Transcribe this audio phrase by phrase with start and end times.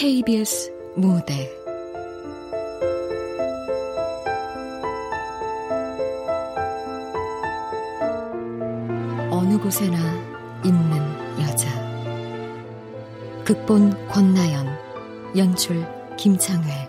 [0.00, 1.54] KBS 무대.
[9.30, 9.98] 어느 곳에나
[10.64, 11.68] 있는 여자.
[13.44, 14.66] 극본 권나연
[15.36, 15.86] 연출
[16.16, 16.88] 김창회.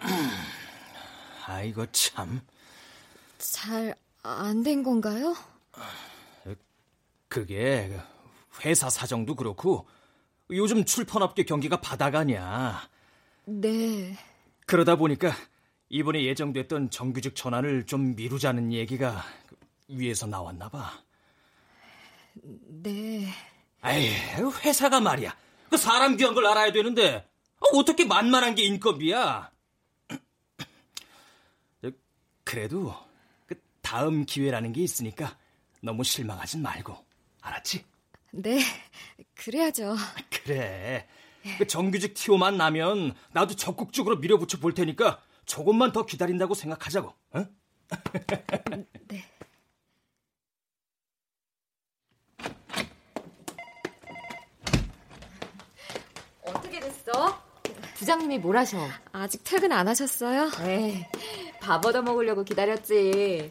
[1.46, 2.40] 아이고 참.
[3.38, 3.94] 잘
[4.26, 5.36] 안 된 건가요?
[7.28, 7.94] 그게
[8.64, 9.86] 회사 사정도 그렇고
[10.50, 12.88] 요즘 출판업계 경기가 바닥아니야.
[13.46, 14.16] 네.
[14.66, 15.32] 그러다 보니까
[15.90, 19.22] 이번에 예정됐던 정규직 전환을 좀 미루자는 얘기가
[19.88, 20.92] 위에서 나왔나 봐.
[22.32, 23.28] 네.
[23.84, 24.10] 에이,
[24.64, 25.36] 회사가 말이야.
[25.70, 27.28] 그 사람 귀한 걸 알아야 되는데
[27.74, 29.50] 어떻게 만만한 게 인건비야?
[32.44, 33.03] 그래도 그
[33.84, 35.36] 다음 기회라는 게 있으니까
[35.80, 36.96] 너무 실망하진 말고
[37.42, 37.84] 알았지?
[38.32, 38.58] 네.
[39.36, 39.94] 그래야죠.
[40.44, 41.06] 그래.
[41.58, 47.12] 그 정규직 티오만 나면 나도 적극적으로 밀어붙여 볼 테니까 조금만 더 기다린다고 생각하자고.
[47.32, 47.46] 어?
[49.06, 49.24] 네.
[56.46, 57.42] 어떻게 됐어?
[57.96, 58.78] 부장님이 뭘 하셔?
[59.12, 60.50] 아직 퇴근 안 하셨어요?
[60.62, 61.04] 에이,
[61.64, 63.50] 밥 얻어 먹으려고 기다렸지.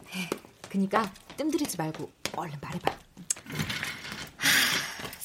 [0.68, 2.96] 그니까 뜸들이지 말고 얼른 말해봐.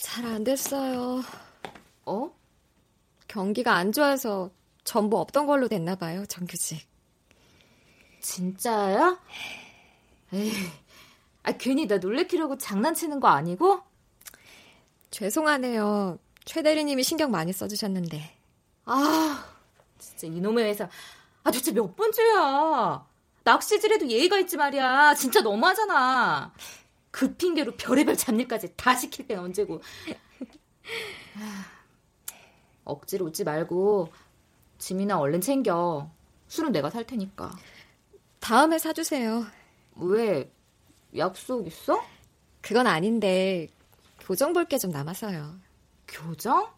[0.01, 1.21] 잘 안 됐어요.
[2.05, 2.31] 어?
[3.27, 4.49] 경기가 안 좋아서
[4.83, 6.89] 전부 없던 걸로 됐나 봐요, 정규직.
[8.21, 9.19] 진짜야?
[10.33, 10.51] 에이,
[11.43, 13.81] 아, 괜히 나 놀래키려고 장난치는 거 아니고?
[15.11, 16.17] 죄송하네요.
[16.43, 18.35] 최 대리님이 신경 많이 써주셨는데.
[18.85, 19.45] 아,
[19.99, 20.89] 진짜 이놈의 회사.
[21.43, 23.05] 아, 도대체 몇 번째야?
[23.43, 25.15] 낚시질에도 예의가 있지 말이야.
[25.15, 26.53] 진짜 너무하잖아.
[27.11, 29.81] 그 핑계로 별의별 잡일까지 다 시킬 땐 언제고.
[32.83, 34.11] 억지로 웃지 말고
[34.77, 36.09] 짐이나 얼른 챙겨.
[36.47, 37.51] 술은 내가 살 테니까.
[38.39, 39.45] 다음에 사주세요.
[39.95, 40.51] 왜?
[41.17, 42.01] 약속 있어?
[42.61, 43.67] 그건 아닌데
[44.19, 45.55] 교정 볼 게 좀 남아서요.
[46.07, 46.69] 교정?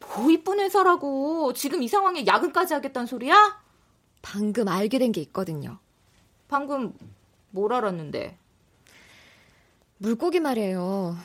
[0.00, 3.60] 뭐 이쁜 회사라고 지금 이 상황에 야근까지 하겠다는 소리야?
[4.22, 5.78] 방금 알게 된 게 있거든요.
[6.48, 6.92] 방금
[7.50, 8.36] 뭘 알았는데?
[9.98, 11.16] 물고기 말이에요.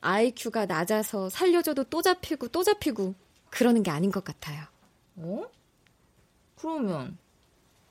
[0.00, 3.14] IQ가 낮아서 살려줘도 또 잡히고 또 잡히고
[3.50, 4.64] 그러는 게 아닌 것 같아요.
[5.16, 5.44] 어?
[6.56, 7.16] 그러면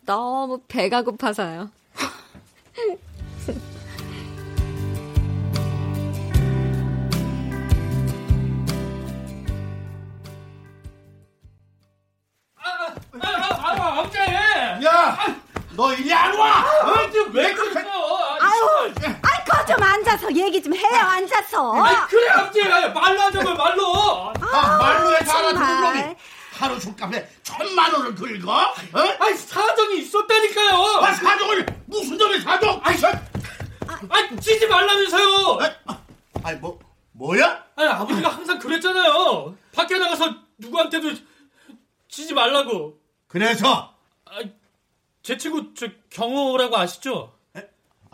[0.06, 1.70] 너무 배가 고파서요.
[14.84, 15.18] 야,
[15.76, 16.62] 너 이리 안 와?
[16.62, 17.86] 어, 왜 그러세요?
[18.40, 21.76] 아유, 아이, 거좀 앉아서 얘기 좀 해요, 앉아서.
[21.76, 22.64] 아, 그래, 아버지.
[22.64, 24.34] 말로 하자고, 말로.
[24.42, 25.64] 아, 말로 해서 정말.
[25.64, 26.16] 알아듣는 놈이
[26.54, 28.52] 하루 술값에 천만 원을 긁어?
[28.52, 29.00] 어?
[29.20, 30.76] 아니, 사정이 있었다니까요.
[31.04, 32.82] 아, 사정을 무슨 놈의 사정?
[32.84, 35.60] 아이, 저, 아, 찌지 말라면서요.
[36.44, 36.80] 아이, 뭐,
[37.14, 37.64] 뭐야?
[37.76, 39.56] 아니, 아버지가 항상 그랬잖아요.
[39.76, 41.12] 밖에 나가서 누구한테도
[42.10, 43.00] 찌지 말라고.
[43.28, 43.94] 그래서
[45.24, 47.34] 제 친구 저 경호라고 아시죠?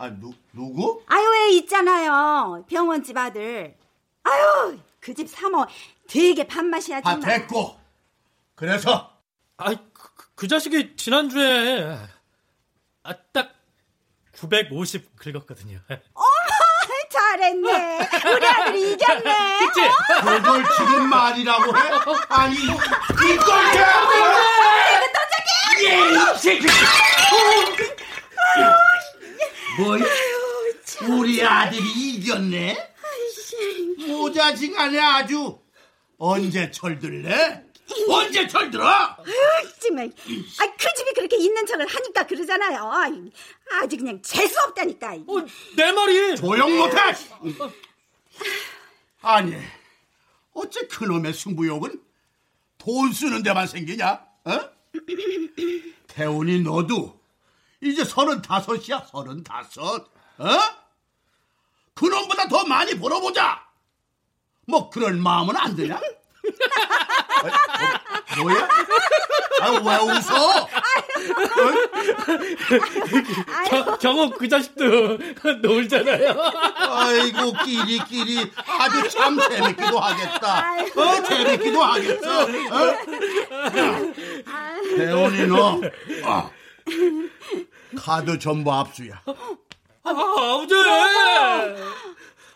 [0.00, 1.02] 아, 누, 누구?
[1.08, 2.64] 아유, 애 있잖아요.
[2.68, 3.76] 병원집 아들.
[4.22, 5.66] 아유, 그 집 사모
[6.06, 7.40] 되게 밥맛이야, 아, 정말.
[7.40, 7.76] 됐고.
[8.54, 9.12] 그래서
[9.56, 11.98] 아, 그, 그 자식이 지난주에
[13.02, 13.54] 아, 딱
[14.38, 15.80] 950 긁었거든요.
[17.10, 17.98] 잘했네.
[18.34, 19.58] 우리 아들이 이겼네.
[19.66, 19.80] 그치?
[20.22, 21.80] 그걸 지금 말이라고 해?
[22.28, 22.76] 아니, 이걸
[23.72, 23.82] 대 예,
[24.92, 25.07] 이 새끼!
[29.78, 30.04] 뭐야?
[31.08, 31.82] 우리 아들이
[32.14, 32.94] 이겼네?
[34.06, 35.58] 모자지간에 아주
[36.18, 37.64] 언제 철들래?
[38.08, 38.86] 언제 철들어?
[39.80, 40.06] 정말.
[40.06, 42.92] 아, 그 집이 그렇게 있는 척을 하니까 그러잖아요.
[43.80, 45.12] 아주 그냥 재수 없다니까.
[45.26, 45.46] 어,
[45.76, 46.96] 내 말이 조용 못해!
[49.22, 49.54] 아니,
[50.52, 52.02] 어째 그놈의 승부욕은
[52.78, 54.24] 돈 쓰는 데만 생기냐?
[54.44, 54.77] 어?
[56.06, 57.18] 태훈이 너도
[57.80, 60.08] 이제 서른다섯이야, 서른다섯.
[60.38, 60.46] 어?
[61.94, 63.66] 그놈보다 더 많이 벌어보자.
[64.66, 66.00] 뭐 그럴 마음은 안 드냐?
[68.38, 68.68] 어, 뭐야?
[69.60, 70.68] 아, 왜 웃어?
[73.68, 75.18] 겨, 경옥 그 자식도
[75.62, 76.36] 놀잖아요.
[76.76, 80.74] 아이고 끼리끼리 아주 참 재밌기도 하겠다.
[80.96, 82.42] 어 재밌기도 하겠어.
[82.42, 82.46] 어?
[84.96, 85.80] 대원이 너
[86.24, 86.50] 어.
[87.96, 89.20] 카드 전부 압수야.
[90.04, 90.74] 아, 아버지!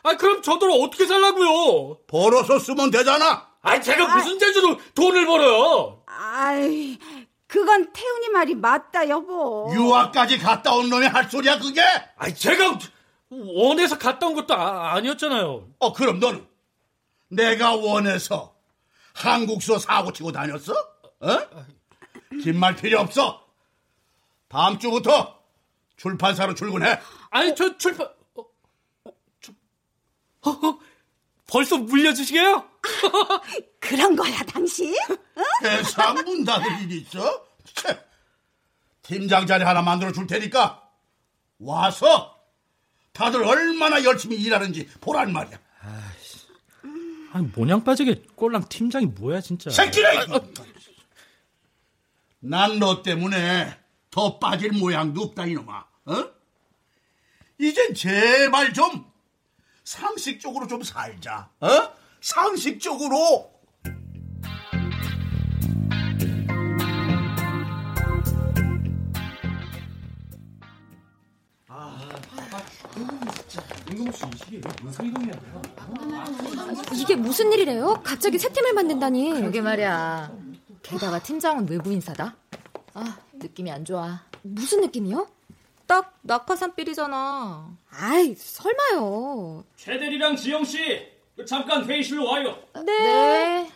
[0.05, 1.99] 아, 그럼 저도 어떻게 살라고요?
[2.07, 3.52] 벌어서 쓰면 되잖아.
[3.63, 6.03] 아, 제가 무슨 재주로 돈을 벌어요?
[6.07, 6.99] 아이,
[7.47, 9.71] 그건 태훈이 말이 맞다, 여보.
[9.73, 11.81] 유학까지 갔다 온 놈이 할 소리야 그게?
[12.17, 12.79] 아, 제가
[13.31, 15.69] 원해서 갔다 온 것도 아, 아니었잖아요.
[15.79, 16.47] 어 그럼 너는
[17.29, 18.55] 내가 원해서
[19.15, 20.73] 한국서 사고 치고 다녔어?
[20.73, 21.39] 어?
[22.43, 23.47] 긴말 필요 없어.
[24.49, 25.39] 다음 주부터
[25.97, 27.01] 출판사로 출근해.
[27.31, 28.45] 아니, 저 출판, 어,
[29.41, 29.53] 저,
[30.43, 30.79] 어, 어,
[31.47, 32.69] 벌써 물려주시게요?
[33.81, 34.95] 그런 거야, 당신?
[35.63, 37.47] 세상 문 닫을 일 있어?
[37.75, 37.99] 채.
[39.03, 40.83] 팀장 자리 하나 만들어 줄 테니까
[41.59, 42.39] 와서
[43.13, 45.59] 다들 얼마나 열심히 일하는지 보란 말이야.
[47.33, 49.71] 아니, 모냥 빠지게 꼴랑 팀장이 뭐야, 진짜.
[49.71, 50.27] 새끼네!
[52.45, 53.79] 난 너 때문에
[54.11, 55.87] 더 빠질 모양도 없다 이놈아.
[56.07, 56.31] 어?
[57.59, 59.11] 이젠 제발 좀
[59.85, 61.51] 상식적으로 좀 살자.
[61.61, 61.69] 어?
[62.23, 63.51] 상식적으로.
[76.95, 78.01] 이게 무슨 일이래요?
[78.05, 79.33] 갑자기 새 팀을 만든다니.
[79.33, 80.33] 그러게 말이야.
[80.83, 82.37] 게다가 팀장은 외부 인사다.
[82.95, 84.23] 아, 느낌이 안 좋아.
[84.43, 85.29] 무슨 느낌이요?
[85.87, 87.69] 딱 낙하산 삘이잖아.
[87.91, 89.65] 아이, 설마요.
[89.77, 91.12] 최대리랑 지영 씨, 그
[91.47, 92.59] 잠깐 회의실로 와요.
[92.85, 93.71] 네.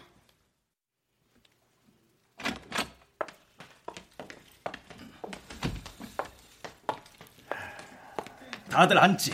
[8.71, 9.33] 다들 앉지.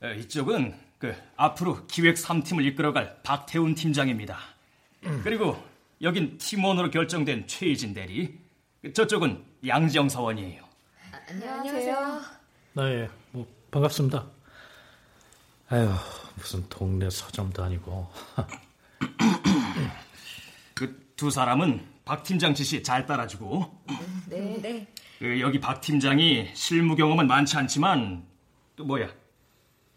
[0.00, 0.16] 네.
[0.18, 4.38] 이쪽은 그 앞으로 기획 3팀을 이끌어갈 박태훈 팀장입니다.
[5.24, 5.62] 그리고
[6.02, 8.38] 여긴 팀원으로 결정된 최희진 대리.
[8.94, 10.62] 저쪽은 양지영 사원이에요.
[11.28, 12.39] 안녕하세요.
[12.74, 14.26] 네, 뭐, 반갑습니다.
[15.68, 15.90] 아유,
[16.36, 18.10] 무슨 동네 서점도 아니고.
[20.74, 23.70] 그 두 사람은 박 팀장 지시 잘 따라주고.
[24.30, 24.58] 네.
[24.62, 24.86] 네.
[25.18, 28.24] 그 여기 박 팀장이 실무 경험은 많지 않지만
[28.74, 29.06] 또 뭐야?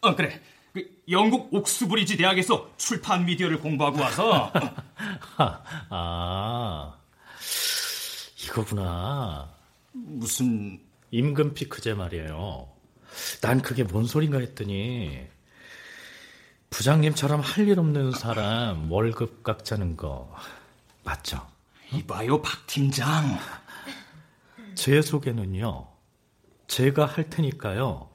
[0.02, 0.42] 어 그래.
[0.74, 4.52] 그 영국 옥스브리지 대학에서 출판 미디어를 공부하고 와서
[5.90, 6.94] 아,
[8.44, 9.50] 이거구나.
[9.94, 10.82] 무슨
[11.18, 12.68] 임금 피크제 말이에요.
[13.42, 15.28] 난 그게 뭔 소린가 했더니
[16.72, 20.36] 부장님처럼 할 일 없는 사람 월급 깎자는 거
[21.04, 21.48] 맞죠?
[21.94, 23.38] 이봐요 박 팀장.
[24.74, 25.88] 제 소개는요.
[26.66, 28.10] 제가 할 테니까요.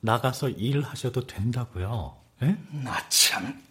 [0.00, 2.18] 나가서 일하셔도 된다고요.
[2.42, 2.58] 예?
[2.70, 3.62] 나 참.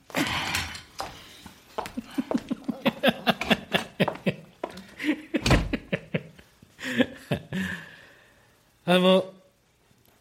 [8.91, 9.33] 아, 뭐,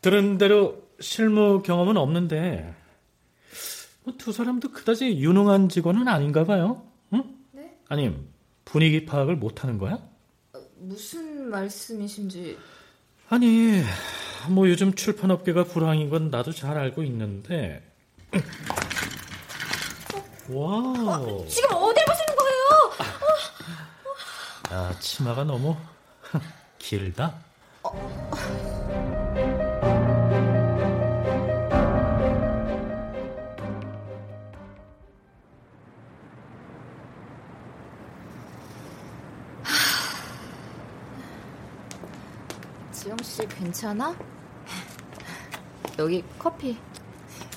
[0.00, 2.72] 들은 대로 실무 경험은 없는데,
[4.04, 6.86] 뭐 두 사람도 그다지 유능한 직원은 아닌가 봐요.
[7.12, 7.24] 응?
[7.50, 7.76] 네?
[7.88, 8.28] 아님,
[8.64, 9.98] 분위기 파악을 못 하는 거야?
[10.76, 12.56] 무슨 말씀이신지.
[13.28, 13.82] 아니,
[14.50, 17.82] 뭐 요즘 출판업계가 불황인 건 나도 잘 알고 있는데.
[20.48, 21.44] 와우.
[21.48, 22.92] 지금 어딜 보시는 거예요?
[24.70, 25.76] 아, 치마가 너무
[26.78, 27.49] 길다.
[42.92, 44.14] 지영 씨 괜찮아?
[45.98, 46.78] 여기 커피.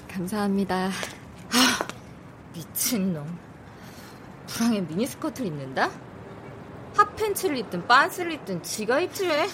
[0.08, 0.90] 감사합니다.
[2.54, 3.38] 미친놈.
[4.48, 5.92] 불황에 미니스커트를 입는다?
[6.96, 9.48] 핫팬츠를 입든 빤스를 입든 지가 왜?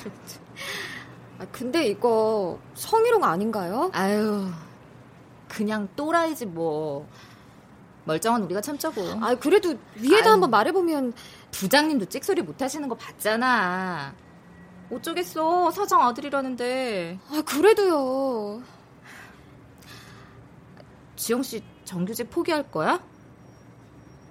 [1.39, 3.89] 아, 근데 이거 성희롱 아닌가요?
[3.93, 4.49] 아유,
[5.47, 7.07] 그냥 또라이지 뭐.
[8.05, 9.01] 멀쩡한 우리가 참자고.
[9.21, 10.31] 아, 그래도 위에다.
[10.31, 11.13] 한번 말해보면
[11.51, 14.13] 부장님도 찍소리 못 하시는 거 봤잖아.
[14.91, 15.69] 어쩌겠어.
[15.71, 17.19] 사장 아들이라는데.
[17.29, 18.63] 아, 그래도요.
[21.15, 22.99] 지영 씨 정규직 포기할 거야?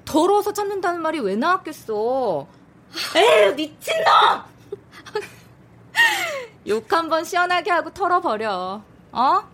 [0.05, 2.47] 더러워서 참는다는 말이 왜 나왔겠어?
[3.15, 4.05] 에휴, 미친놈!
[6.69, 8.83] 욕 한번 시원하게 하고 털어버려.
[9.13, 9.49] 어?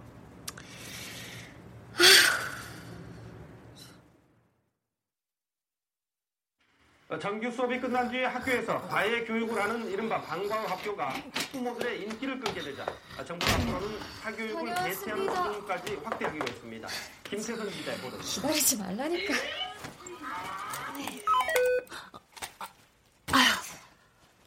[7.21, 12.85] 정규 수업이 끝난 뒤에 학교에서 과외 교육을 하는 이른바 방과후 학교가 학부모들의 인기를 끌게 되자
[13.25, 16.89] 정부 앞으로는 사교육을 대체하는 수준까지 확대하기로 했습니다.
[17.23, 18.19] 김태선 기자의 보도.
[18.19, 19.35] 기다리지 말라니까.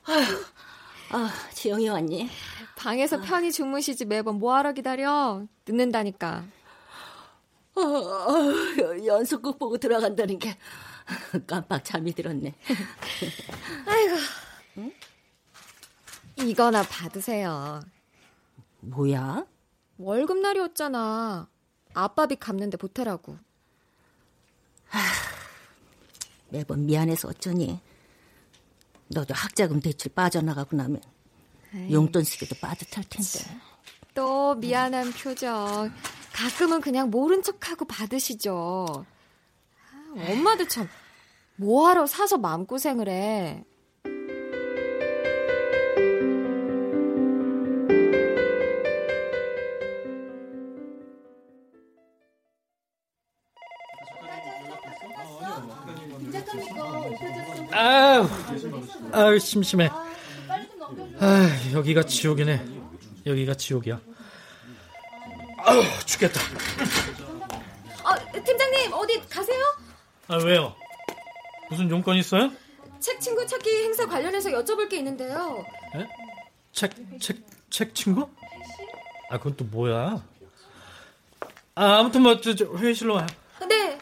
[0.10, 0.46] 아휴,
[1.12, 2.30] 아, 지영이 왔니?
[2.78, 5.44] 방에서 편히 주무시지 매번 뭐하러 기다려?
[5.68, 6.46] 늦는다니까.
[7.76, 10.58] 어, 어, 연속극 보고 들어간다는 게
[11.46, 12.54] 깜빡 잠이 들었네.
[13.86, 14.16] 아이고.
[14.78, 14.94] 응?
[16.38, 17.82] 이거나 받으세요.
[18.82, 19.46] 뭐야?
[19.98, 21.50] 월급날이었잖아.
[21.96, 23.38] 아빠 빚 갚는데 보태라고.
[24.90, 25.00] 하,
[26.50, 27.80] 매번 미안해서 어쩌니.
[29.08, 31.02] 너도 학자금 대출 빠져나가고 나면.
[31.92, 33.40] 용돈 쓰기도 빠듯할 텐데.
[34.14, 35.92] 또 미안한 표정.
[36.34, 39.06] 가끔은 그냥 모른 척하고 받으시죠.
[40.16, 40.88] 엄마도 참
[41.56, 43.64] 뭐하러 사서 마음고생을 해.
[57.74, 58.28] 아유,
[59.12, 59.90] 아유 심심해.
[61.20, 62.64] 아, 여기가 지옥이네.
[63.26, 64.00] 여기가 지옥이야.
[65.60, 66.40] 아유, 죽겠다.
[68.04, 69.60] 어, 팀장님 어디 가세요?
[70.28, 70.76] 아, 왜요?
[71.70, 72.52] 무슨 용건 있어요?
[73.00, 75.66] 책 친구 찾기 행사 관련해서 여쭤볼 게 있는데요.
[75.96, 76.08] 에?
[76.72, 77.38] 책, 책,
[77.70, 78.30] 책 친구?
[79.30, 80.24] 아, 그건 또 뭐야?
[81.76, 83.28] 아, 아무튼 뭐, 저, 저 회의실로 와요.
[83.68, 84.00] 네.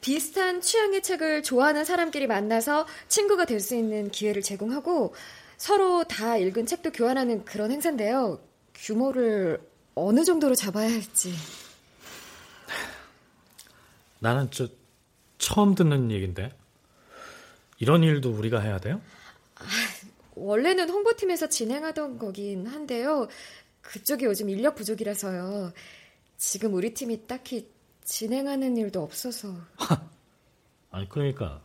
[0.00, 5.14] 비슷한 취향의 책을 좋아하는 사람끼리 만나서 친구가 될 수 있는 기회를 제공하고
[5.56, 8.40] 서로 다 읽은 책도 교환하는 그런 행사인데요.
[8.74, 9.60] 규모를
[9.96, 11.34] 어느 정도로 잡아야 할지.
[14.20, 14.68] 나는 저
[15.38, 16.52] 처음 듣는 얘긴데
[17.78, 19.00] 이런 일도 우리가 해야 돼요?
[19.56, 19.64] 아,
[20.34, 23.28] 원래는 홍보팀에서 진행하던 거긴 한데요.
[23.82, 25.72] 그쪽이 요즘 인력 부족이라서요.
[26.36, 27.68] 지금 우리 팀이 딱히
[28.08, 29.54] 진행하는 일도 없어서.
[30.90, 31.60] 아니 그러니까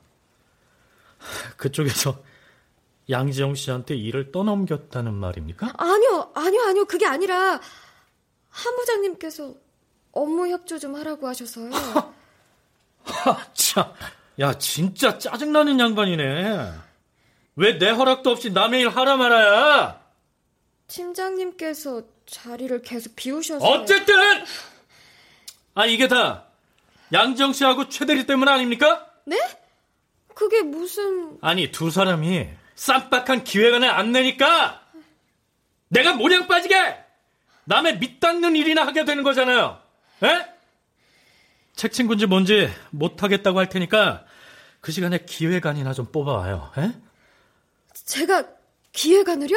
[1.55, 2.21] 그쪽에서
[3.09, 5.71] 양지영 씨한테 일을 떠넘겼다는 말입니까?
[5.77, 6.85] 아니요, 아니요, 아니요.
[6.85, 7.61] 그게 아니라
[8.49, 9.53] 한 부장님께서
[10.11, 11.71] 업무 협조 좀 하라고 하셔서요.
[13.53, 13.93] 참,
[14.39, 16.71] 야 진짜 짜증나는 양반이네.
[17.55, 20.01] 왜 내 허락도 없이 남의 일 하라 말아야?
[20.87, 23.65] 팀장님께서 자리를 계속 비우셔서.
[23.65, 24.15] 어쨌든!
[25.75, 26.45] 아, 이게 다
[27.11, 29.07] 양정 씨하고 최대리 때문 아닙니까?
[29.25, 29.37] 네?
[30.33, 31.37] 그게 무슨.
[31.41, 34.81] 아니, 두 사람이 쌈박한 기획안을 안 내니까
[35.89, 36.97] 내가 모양 빠지게
[37.65, 39.79] 남의 밑 닦는 일이나 하게 되는 거잖아요.
[40.23, 40.53] 에?
[41.75, 44.25] 책 친구인지 뭔지 못하겠다고 할 테니까
[44.81, 46.71] 그 시간에 기획안이나 좀 뽑아와요.
[46.77, 46.91] 에?
[47.93, 48.45] 제가
[48.91, 49.55] 기획안을요?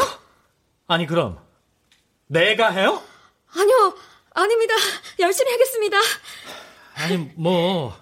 [0.86, 1.38] 아니 그럼
[2.26, 3.02] 내가 해요?
[3.54, 3.96] 아니요,
[4.36, 4.74] 아닙니다.
[5.18, 5.96] 열심히 하겠습니다.
[6.94, 7.96] 아니 뭐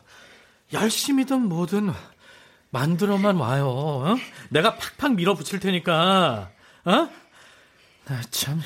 [0.72, 1.92] 열심히든 뭐든
[2.70, 3.68] 만들어만 와요.
[3.68, 4.16] 어?
[4.50, 6.50] 내가 팍팍 밀어붙일 테니까.
[6.84, 6.90] 어?
[8.04, 8.60] 나 참.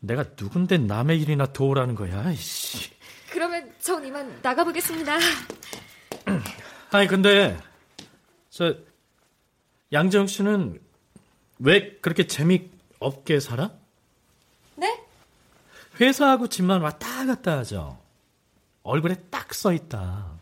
[0.00, 2.30] 내가 누군데 남의 일이나 도우라는 거야.
[2.30, 2.90] 이씨.
[3.30, 5.18] 그러면 전 이만 나가보겠습니다.
[6.90, 7.58] 아니 근데
[8.50, 8.74] 저
[9.90, 10.78] 양정 씨는
[11.60, 12.70] 왜 그렇게 재미
[13.00, 13.70] 없게 살아?
[15.98, 16.06] 네?
[16.06, 17.98] 회사하고 집만 왔다 갔다 하죠.
[18.82, 20.38] 얼굴에 딱 써 있다.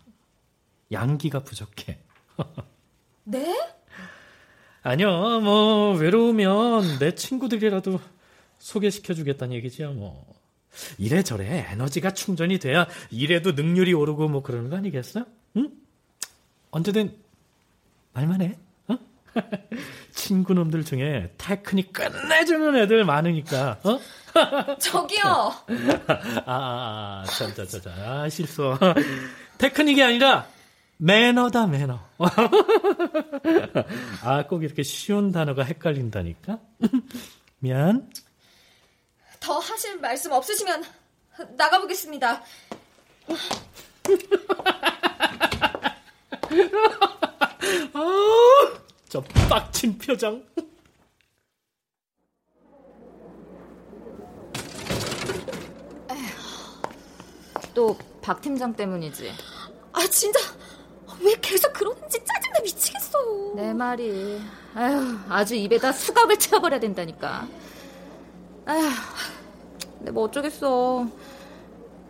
[0.92, 1.98] 양기가 부족해.
[3.24, 3.56] 네?
[4.82, 8.00] 아니요, 뭐, 외로우면 내 친구들이라도
[8.58, 10.26] 소개시켜주겠다는 얘기지요, 뭐.
[10.98, 15.24] 이래저래 에너지가 충전이 돼야 일에도 능률이 오르고 뭐 그러는 거 아니겠어?
[15.56, 15.70] 응?
[16.70, 17.16] 언제든
[18.12, 18.58] 말만 해,
[18.88, 18.98] 어?
[20.16, 24.00] 친구놈들 중에 테크닉 끝내주는 애들 많으니까, 어?
[24.80, 25.22] 저기요!
[26.46, 28.76] 아, 아, 아, 자, 자, 자, 자, 아, 실수.
[29.58, 30.48] 테크닉이 아니라
[30.96, 32.00] 매너다, 매너.
[34.24, 36.58] 아, 꼭 이렇게 쉬운 단어가 헷갈린다니까?
[37.60, 38.10] 미안.
[39.38, 40.82] 더 하실 말씀 없으시면
[41.56, 42.42] 나가보겠습니다.
[49.18, 50.44] 아, 저 빡친 표정.
[57.74, 59.30] 또 박 팀장 때문이지.
[59.92, 60.40] 아 진짜
[61.20, 63.18] 왜 계속 그러는지 짜증나 미치겠어.
[63.54, 64.40] 내 말이
[64.74, 67.46] 아휴 아주 입에다 수갑을 채워버려야 된다니까.
[68.64, 68.82] 아휴
[69.98, 71.06] 근데 뭐 어쩌겠어.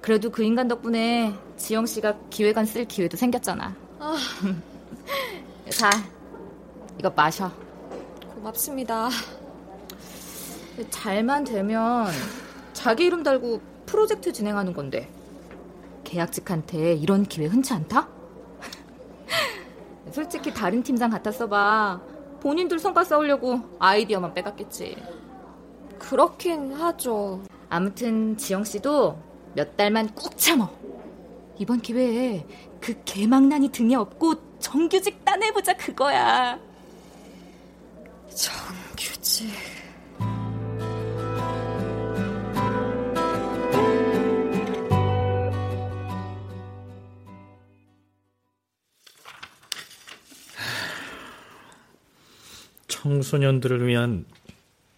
[0.00, 3.76] 그래도 그 인간 덕분에 지영 씨가 기획안 쓸 기회도 생겼잖아.
[3.98, 4.16] 아.
[5.68, 5.90] 자,
[6.98, 7.50] 이거 마셔.
[8.34, 9.08] 고맙습니다.
[10.90, 12.06] 잘만 되면
[12.72, 15.08] 자기 이름 달고 프로젝트 진행하는 건데
[16.04, 18.08] 계약직한테 이런 기회 흔치 않다?
[20.12, 22.00] 솔직히 다른 팀장 같았어봐.
[22.40, 24.96] 본인들 성과 쌓으려고 아이디어만 빼갔겠지.
[25.98, 27.42] 그렇긴 하죠.
[27.68, 29.18] 아무튼 지영 씨도
[29.54, 30.70] 몇 달만 꾹 참어.
[31.58, 32.46] 이번 기회에
[32.80, 36.60] 그 개망난이 등에 업고 정규직 따내보자 그거야.
[38.36, 39.50] 정규직.
[52.88, 54.26] 청소년들을 위한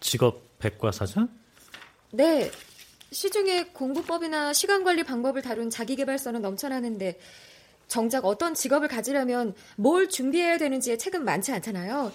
[0.01, 1.29] 직업 백과사전?
[2.11, 2.51] 네.
[3.11, 7.19] 시중에 공부법이나 시간 관리 방법을 다룬 자기개발서는 넘쳐나는데
[7.87, 12.11] 정작 어떤 직업을 가지려면 뭘 준비해야 되는지의 책은 많지 않잖아요.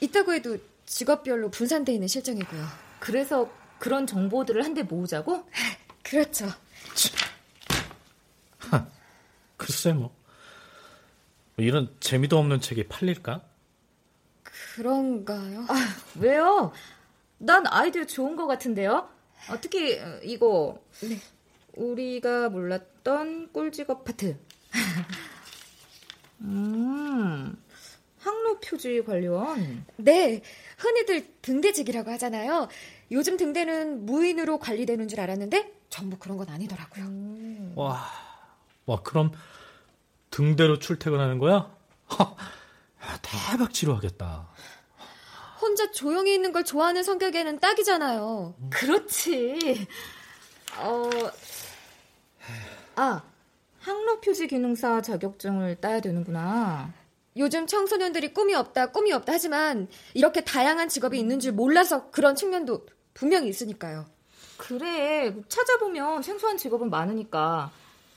[0.00, 2.64] 있다고 해도 직업별로 분산돼 있는 실정이고요.
[3.00, 5.44] 그래서 그런 정보들을 한데 모으자고?
[6.02, 6.46] 그렇죠.
[8.58, 8.86] 하,
[9.56, 10.14] 글쎄 뭐
[11.56, 13.42] 이런 재미도 없는 책이 팔릴까?
[14.42, 15.66] 그런가요?
[15.68, 15.74] 아,
[16.20, 16.72] 왜요?
[17.38, 19.08] 난 아이디어 좋은 것 같은데요?
[19.50, 21.20] 어, 특히 이거 네.
[21.74, 24.36] 우리가 몰랐던 꿀직업 파트.
[26.40, 27.56] 음,
[28.18, 29.84] 항로 표지 관련.
[29.96, 30.42] 네,
[30.76, 32.68] 흔히들 등대직이라고 하잖아요.
[33.10, 37.04] 요즘 등대는 무인으로 관리되는 줄 알았는데 전부 그런 건 아니더라고요.
[37.04, 37.72] 음.
[37.76, 38.06] 와,
[38.86, 39.32] 와 그럼
[40.30, 41.74] 등대로 출퇴근하는 거야?
[42.10, 42.36] 허,
[43.22, 44.48] 대박 지루하겠다.
[45.60, 48.54] 혼자 조용히 있는 걸 좋아하는 성격에는 딱이잖아요.
[48.58, 48.70] 음.
[48.70, 49.86] 그렇지.
[50.78, 51.10] 어,
[52.96, 53.22] 아,
[53.80, 56.92] 항로 표지 기능사 자격증을 따야 되는구나.
[57.38, 62.86] 요즘 청소년들이 꿈이 없다, 꿈이 없다 하지만 이렇게 다양한 직업이 있는 줄 몰라서 그런 측면도
[63.14, 64.06] 분명히 있으니까요.
[64.56, 67.70] 그래, 찾아보면 생소한 직업은 많으니까.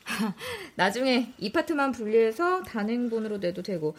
[0.75, 3.95] 나중에 이 파트만 분리해서 단행본으로 내도 되고.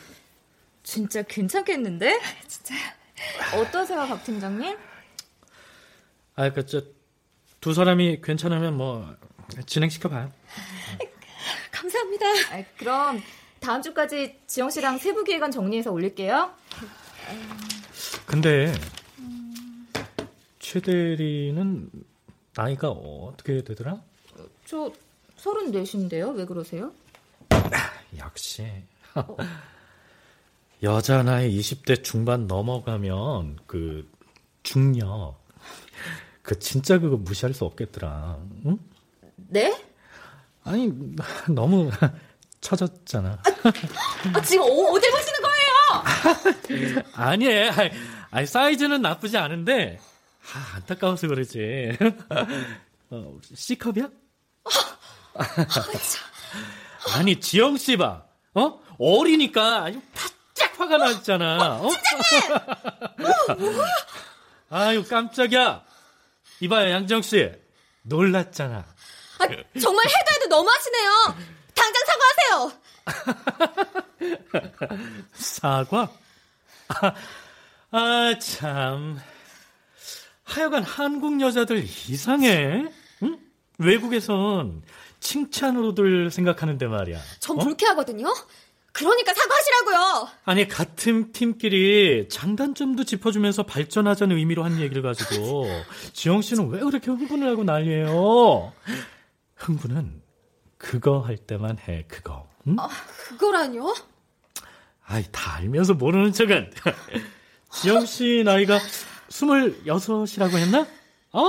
[0.83, 2.21] 진짜 괜찮겠는데?
[2.49, 2.81] 진짜요?
[3.57, 4.77] 어떠세요, 박 팀장님?
[6.35, 6.83] 아, 그, 저,
[7.61, 9.15] 두 사람이 괜찮으면 뭐,
[9.67, 10.33] 진행시켜봐요.
[11.71, 12.27] 감사합니다.
[12.51, 13.23] 아, 그럼
[13.63, 16.51] 다음 주까지 지영 씨랑 세부 기획안 정리해서 올릴게요.
[18.27, 18.73] 근데,
[20.59, 21.89] 최 대리는
[22.57, 24.03] 나이가 어떻게 되더라?
[24.67, 24.93] 저
[25.37, 26.31] 서른 넷인데요.
[26.31, 26.93] 왜 그러세요?
[28.19, 28.67] 역시.
[30.83, 34.11] 여자 나이 20대 중반 넘어가면 그
[34.65, 35.37] 중력
[36.43, 38.39] 그 진짜 그거 무시할 수 없겠더라.
[38.67, 38.79] 응?
[39.37, 39.81] 네?
[40.65, 40.93] 아니
[41.49, 41.91] 너무
[42.63, 43.43] 처졌잖아.
[44.35, 47.03] 아, 지금 어, 딜 보시는 거예요?
[47.15, 47.49] 아니,
[48.31, 50.01] 아니 사이즈는 나쁘지 않은데
[50.55, 51.99] 아, 안타까워서 그러지.
[53.11, 54.09] 어, C컵이야?
[57.15, 58.25] 아니 지영 씨 봐.
[58.55, 58.81] 어?
[58.99, 61.81] 어리니까 아주 바짝 화가 났잖아.
[61.81, 61.89] 어?
[61.91, 63.59] 팀장님!
[63.59, 63.85] 뭐,
[64.71, 65.85] 아유 깜짝이야.
[66.61, 67.51] 이봐요 양정 씨
[68.03, 68.85] 놀랐잖아.
[69.39, 69.47] 아,
[69.81, 71.62] 정말 해도 해도 너무하시네요.
[71.83, 72.73] 당장 사과하세요.
[75.35, 76.13] 사과?
[76.89, 77.13] 아,
[77.91, 79.19] 아, 참.
[80.45, 82.87] 하여간 한국 여자들 이상해.
[83.23, 83.39] 응?
[83.79, 84.83] 외국에선
[85.21, 87.19] 칭찬으로들 생각하는데 말이야.
[87.41, 87.65] 전 어?
[87.65, 88.33] 불쾌하거든요.
[88.93, 90.29] 그러니까 사과하시라고요.
[90.45, 95.67] 아니 같은 팀끼리 장단점도 짚어주면서 발전하자는 의미로 한 얘기를 가지고
[96.13, 98.73] 지영 씨는 왜 그렇게 흥분을 하고 난리예요?
[99.57, 100.22] 흥분은
[100.83, 102.49] 그거 할 때만 해 그거.
[102.67, 102.77] 응?
[102.79, 102.89] 아,
[103.29, 103.95] 그거라뇨?
[105.07, 106.73] 아이 다 알면서 모르는 척은.
[107.73, 108.79] 지영 씨 나이가
[109.29, 110.87] 스물여섯이라고 했나?
[111.33, 111.45] 어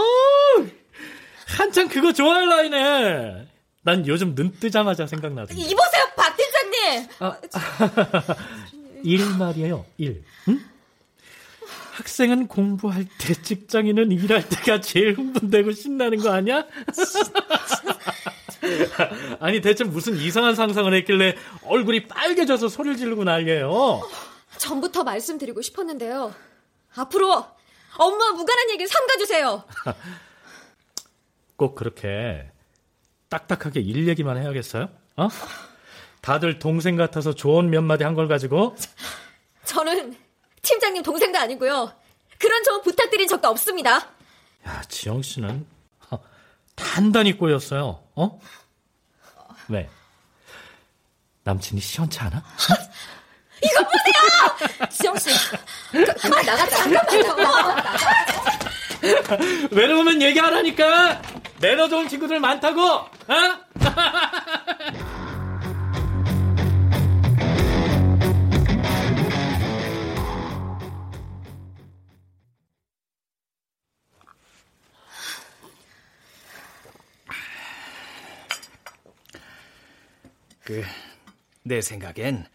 [1.48, 3.48] 한창 그거 좋아할 나이네.
[3.82, 5.62] 난 요즘 눈 뜨자마자 생각나던데.
[5.62, 7.10] 이보세요, 박 팀장님.
[7.20, 7.38] 아,
[9.04, 10.24] 일 말이에요, 일.
[10.48, 10.64] 응?
[11.94, 16.66] 학생은 공부할 때, 직장인은 일할 때가 제일 흥분되고 신나는 거 아니야?
[19.40, 24.02] 아니 대체 무슨 이상한 상상을 했길래 얼굴이 빨개져서 소리를 지르고 난리예요.
[24.58, 26.34] 전부터 말씀드리고 싶었는데요.
[26.96, 27.46] 앞으로
[27.98, 29.64] 엄마 무관한 얘기를 삼가주세요.
[31.56, 32.50] 꼭 그렇게
[33.30, 34.90] 딱딱하게 일 얘기만 해야겠어요?
[35.18, 35.28] 어?
[36.22, 38.76] 다들 동생 같아서 좋은 몇 마디 한 걸 가지고
[39.66, 40.16] 저는
[40.62, 41.92] 팀장님 동생도 아니고요.
[42.40, 44.08] 그런 점 부탁드린 적도 없습니다.
[44.68, 45.66] 야, 지영 씨는
[46.84, 48.04] 단단히 꼬였어요.
[48.16, 48.40] 어?
[49.70, 49.90] 왜?
[51.44, 52.44] 남친이 시원치 않아?
[53.62, 54.88] 이거 보세요!
[54.90, 55.30] 지영 씨,
[55.92, 57.36] 그, 그만 나가 잠깐만요.
[59.72, 61.22] 외로우면 얘기 안 하니까
[61.60, 62.82] 매너 좋은 친구들 많다고.
[62.82, 63.08] 어?
[80.64, 80.84] 그,
[81.64, 82.46] 내 생각엔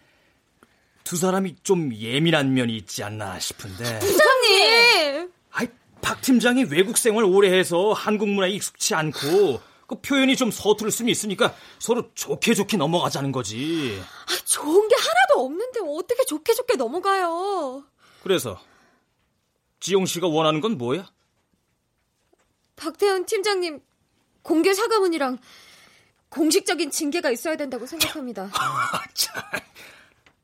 [1.05, 3.99] 두 사람이 좀 예민한 면이 있지 않나 싶은데.
[3.99, 5.33] 부장님!
[5.53, 5.68] 아이,
[6.03, 11.11] 박 팀장이 외국 생활 오래 해서 한국 문화에 익숙치 않고 그 표현이 좀 서투를 수는
[11.11, 13.99] 있으니까 서로 좋게 좋게 넘어가자는 거지.
[14.27, 17.85] 아, 좋은 게 하나도 없는데 어떻게 좋게 좋게 넘어가요?
[18.23, 18.61] 그래서
[19.81, 21.11] 지용 씨가 원하는 건 뭐야?
[22.77, 23.81] 박태현 팀장님
[24.42, 25.38] 공개 사과문이랑
[26.31, 28.51] 공식적인 징계가 있어야 된다고 생각합니다.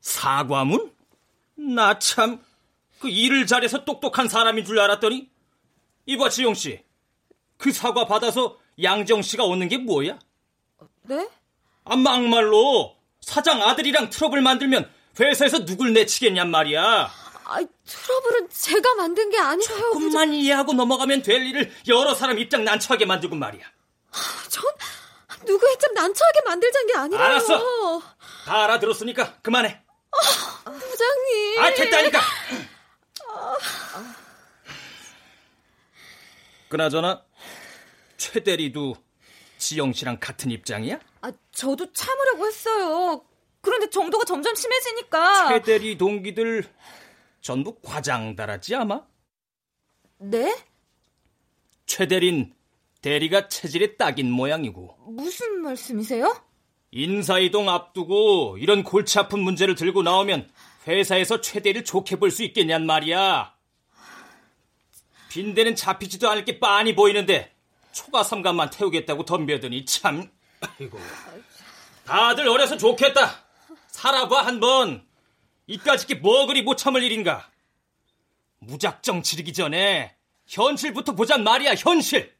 [0.01, 0.91] 사과문?
[1.55, 2.39] 나 참
[2.99, 5.29] 그 일을 잘해서 똑똑한 사람인 줄 알았더니
[6.05, 6.81] 이봐 지용 씨.
[7.57, 10.17] 그 사과 받아서 양정 씨가 얻는 게 뭐야?
[11.03, 11.29] 네?
[11.83, 17.11] 아 막말로 사장 아들이랑 트러블 만들면 회사에서 누굴 내치겠냔 말이야.
[17.47, 19.77] 아, 트러블은 제가 만든 게 아니라요.
[19.79, 23.63] 조금만 이해하고 넘어가면 될 일을 여러 사람 입장 난처하게 만들고 말이야.
[24.49, 24.63] 전
[25.45, 27.25] 누구 입장 난처하게 만들자는 게 아니라요.
[27.25, 28.01] 알았어.
[28.45, 29.81] 다 알아들었으니까 그만해.
[30.65, 31.59] 아, 부장님.
[31.59, 32.19] 아, 됐다니까.
[36.69, 37.23] 그나저나
[38.17, 38.95] 최 대리도
[39.57, 40.99] 지영 씨랑 같은 입장이야?
[41.21, 43.25] 아, 저도 참으려고 했어요.
[43.61, 45.49] 그런데 정도가 점점 심해지니까.
[45.49, 46.63] 최 대리 동기들
[47.41, 49.01] 전부 과장 달았지 아마?
[50.17, 50.55] 네?
[51.85, 52.53] 최 대린
[53.09, 54.97] 대리가 체질에 딱인 모양이고.
[55.09, 56.35] 무슨 말씀이세요?
[56.89, 60.49] 인사이동 앞두고 이런 골치 아픈 문제를 들고 나오면
[60.87, 63.53] 회사에서 최 대리를 좋게 볼 수 있겠냔 말이야.
[65.29, 67.53] 빈대는 잡히지도 않을 게 빤히 보이는데
[67.91, 70.27] 초가 삼간만 태우겠다고 덤벼더니 참.
[70.61, 70.99] 아이고.
[72.05, 73.43] 다들 어려서 좋겠다.
[73.87, 75.05] 살아봐 한번.
[75.67, 77.51] 이까짓 게 뭐 그리 못 참을 일인가.
[78.61, 80.15] 무작정 지르기 전에
[80.47, 82.33] 현실부터 보잔 말이야 현실.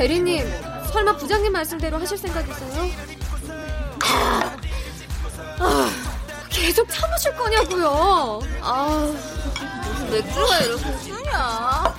[0.00, 0.50] 대리님,
[0.94, 2.90] 설마 부장님 말씀대로 하실 생각이세요?
[5.58, 5.90] 아,
[6.48, 8.40] 계속 참으실 거냐고요.
[8.62, 9.12] 아,
[9.84, 11.94] 무슨 맥주가 이렇게 쓰냐?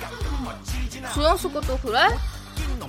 [1.14, 2.08] 주영 씨 것도 그래?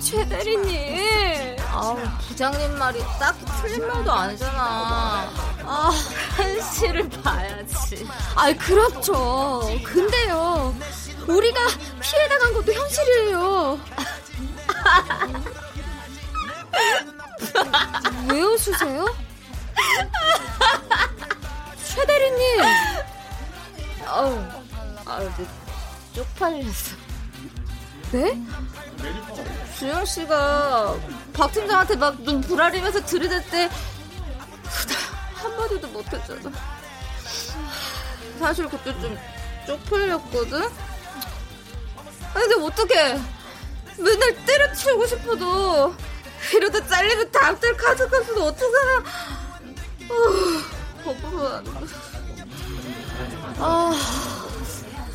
[0.00, 1.58] 최 대리님.
[1.70, 1.96] 아우,
[2.26, 5.30] 부장님 말이 딱히 틀린 말도 아니잖아.
[5.62, 5.92] 아,
[6.34, 8.04] 현실을 봐야지.
[8.34, 9.60] 아, 그렇죠.
[9.84, 10.74] 근데요,
[11.28, 11.60] 우리가
[12.02, 13.78] 피해 당한 것도 현실이에요.
[18.30, 19.06] 왜 웃으세요?
[21.84, 22.60] 최 대리님.
[24.06, 24.38] 아우,
[25.06, 25.30] 아우,
[26.14, 26.96] 쪽팔렸어.
[28.12, 28.40] 네?
[29.78, 30.96] 주영 씨가
[31.32, 33.68] 박 팀장한테 막 눈 부라리면서 들이댈 때
[35.34, 36.50] 한마디도 못했잖아.
[38.38, 39.18] 사실 그때 좀
[39.66, 40.62] 쪽팔렸거든.
[42.34, 43.20] 아니 근데 어떡해.
[43.98, 45.94] 맨날 때려치우고 싶어도
[46.54, 48.98] 이러다 잘리면 닭들 가져가서는 어떡하나.
[50.10, 51.64] 어, 억울한.
[53.58, 53.92] 아,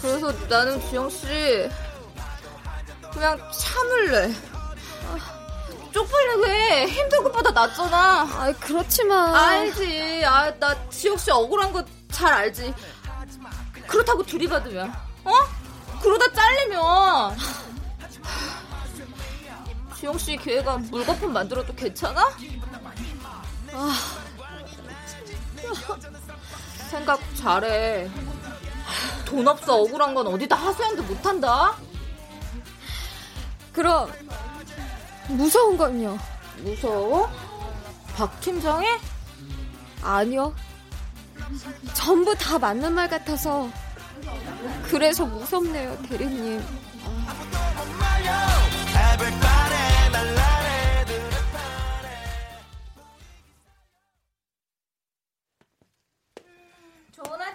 [0.02, 1.70] 그래서 나는 주영 씨
[3.14, 4.34] 그냥 참을래.
[5.08, 5.18] 아,
[5.92, 6.86] 쪽팔리고 해.
[6.88, 8.22] 힘든 것보다 낫잖아.
[8.22, 9.36] 아, 그렇지만.
[9.36, 10.24] 알지.
[10.26, 12.74] 아, 나 지혁 씨 억울한 거 잘 알지.
[13.88, 14.92] 그렇다고 들이받으면,
[15.24, 15.32] 어?
[16.02, 17.38] 그러다 잘리면.
[20.00, 22.32] 지영 씨 기회가 물거품 만들어도 괜찮아?
[23.74, 23.96] 아,
[26.90, 28.10] 생각 잘해.
[29.26, 31.76] 돈 없어 억울한 건 어디다 하소연도 못한다.
[33.74, 34.10] 그럼
[35.28, 36.18] 무서운 건요?
[36.60, 37.30] 무서워?
[38.16, 38.88] 박 팀장이?
[40.02, 40.56] 아니요.
[41.94, 43.70] 전부 다 맞는 말 같아서
[44.84, 46.64] 그래서 무섭네요, 대리님.
[49.20, 49.59] 좋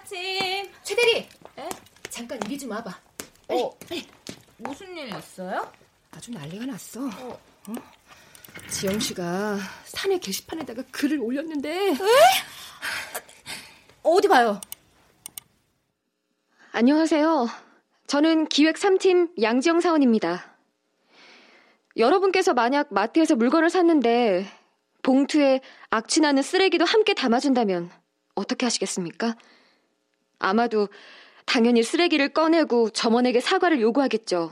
[0.05, 0.69] 아침.
[2.09, 2.91] 잠깐 이리 좀 와봐.
[3.49, 3.71] 어,
[4.57, 5.71] 무슨 일 있어요?
[6.11, 7.07] 아주 난리가 났어.
[7.07, 7.39] 어?
[8.69, 11.89] 지영 씨가 사내 게시판에다가 글을 올렸는데.
[11.89, 11.97] 에?
[14.03, 14.61] 어디 봐요?
[16.71, 17.47] 안녕하세요.
[18.05, 20.55] 저는 기획 3팀 양지영 사원입니다.
[21.97, 24.45] 여러분께서 만약 마트에서 물건을 샀는데
[25.01, 27.89] 봉투에 악취나는 쓰레기도 함께 담아준다면
[28.35, 29.35] 어떻게 하시겠습니까?
[30.45, 30.89] 아마도
[31.45, 34.51] 당연히 쓰레기를 꺼내고 점원에게 사과를 요구하겠죠.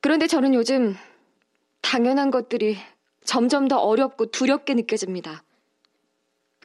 [0.00, 0.96] 그런데 저는 요즘
[1.80, 2.76] 당연한 것들이
[3.24, 5.42] 점점 더 어렵고 두렵게 느껴집니다.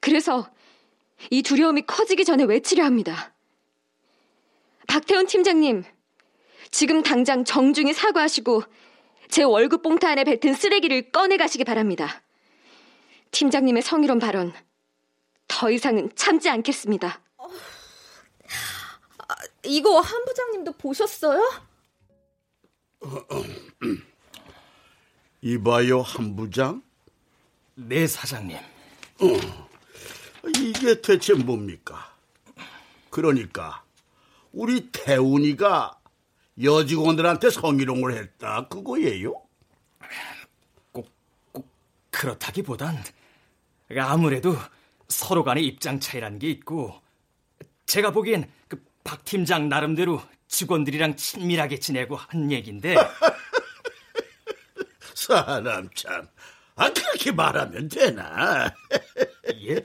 [0.02, 0.50] 그래서
[1.30, 3.34] 이 두려움이 커지기 전에 외치려 합니다.
[4.88, 5.84] 박태훈 팀장님,
[6.72, 8.64] 지금 당장 정중히 사과하시고
[9.30, 12.22] 제 월급 봉투 안에 뱉은 쓰레기를 꺼내 가시기 바랍니다.
[13.32, 14.54] 팀장님의 성희롱 발언,
[15.48, 17.22] 더 이상은 참지 않겠습니다.
[17.39, 17.47] 어,
[19.30, 21.41] 아, 이거 한 부장님도 보셨어요?
[25.41, 26.84] 이봐요, 한 부장?
[27.75, 28.58] 네, 사장님.
[28.58, 29.69] 어,
[30.58, 32.13] 이게 대체 뭡니까?
[33.10, 33.84] 그러니까
[34.52, 35.97] 우리 태훈이가
[36.62, 39.41] 여직원들한테 성희롱을 했다 그거예요?
[40.91, 41.10] 꼭,
[41.54, 41.69] 꼭
[42.12, 43.02] 그렇다기보단
[43.97, 44.56] 아무래도
[45.08, 47.02] 서로 간의 입장 차이라는 게 있고
[47.89, 52.95] 제가 보기엔 그 박 팀장 나름대로 직원들이랑 친밀하게 지내고 한 얘긴데
[55.15, 56.28] 사람 참,
[56.75, 58.71] 아 그렇게 말하면 되나?
[59.67, 59.84] 예?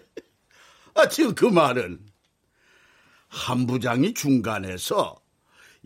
[0.94, 2.04] 아 지금 그 말은
[3.28, 5.16] 한 부장이 중간에서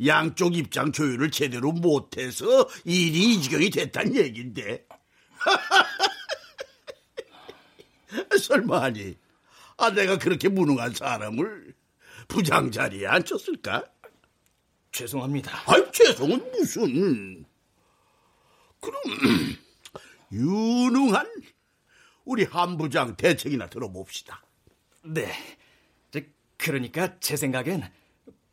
[0.05, 4.85] 양쪽 입장 조율을 제대로 못해서 일이 이 지경이 됐단 얘긴데.
[8.41, 9.17] 설마 아니,
[9.77, 11.78] 아, 내가 그렇게 무능한 사람을
[12.29, 13.85] 부장 자리에 앉혔을까?
[14.93, 15.63] 죄송합니다.
[15.67, 17.45] 아이, 죄송은 무슨.
[18.81, 19.03] 그럼,
[20.33, 21.27] 유능한
[22.25, 24.43] 우리 한 부장 대책이나 들어봅시다.
[25.03, 25.33] 네.
[26.59, 27.91] 그러니까 제 생각엔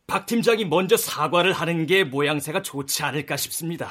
[0.07, 3.89] 박 팀장이 먼저 사과를 하는 게 모양새가 좋지 않을까 싶습니다.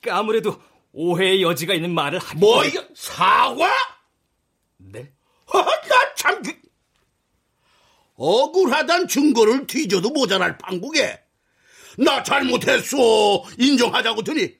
[0.00, 0.60] 그 아무래도
[0.92, 3.70] 오해의 여지가 있는 말을 하기 뭐 이거 사과?
[4.76, 5.12] 네?
[5.88, 6.42] 나참
[8.16, 11.20] 억울하단 증거를 뒤져도 모자랄 판국에
[11.98, 12.96] 나 잘못했어
[13.58, 14.56] 인정하자고 드니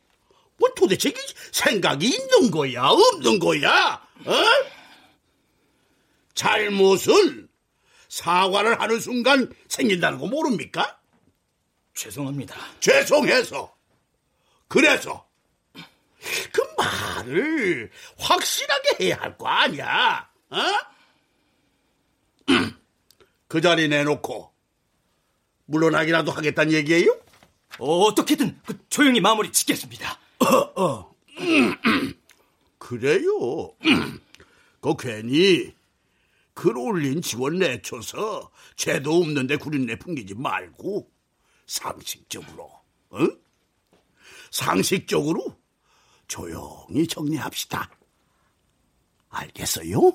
[0.57, 1.13] 뭐 도대체
[1.53, 4.07] 생각이 있는 거야 없는 거야?
[4.25, 4.33] 어?
[6.35, 7.49] 잘못은
[8.09, 10.99] 사과를 하는 순간 생긴다는 거 모릅니까?
[11.95, 12.57] 죄송합니다.
[12.81, 13.75] 죄송해서.
[14.69, 15.27] 그래서
[16.53, 20.29] 그 말을 확실하게 해야 할 거 아니야.
[20.51, 20.59] 어?
[23.55, 24.51] 그 자리 내놓고
[25.67, 27.17] 물러나기라도 하겠다는 얘기예요?
[27.79, 30.19] 어, 어떻게든 그 조용히 마무리 짓겠습니다.
[30.41, 31.15] 어, 어.
[32.79, 33.73] 그래요.
[34.81, 35.73] 그 괜히
[36.53, 41.09] 글 올린 직원 내쳐서 죄도 없는데 구린내 풍기지 말고
[41.69, 42.73] 상식적으로,
[43.13, 43.39] 응?
[44.51, 45.57] 상식적으로
[46.27, 47.89] 조용히 정리합시다.
[49.29, 50.13] 알겠어요?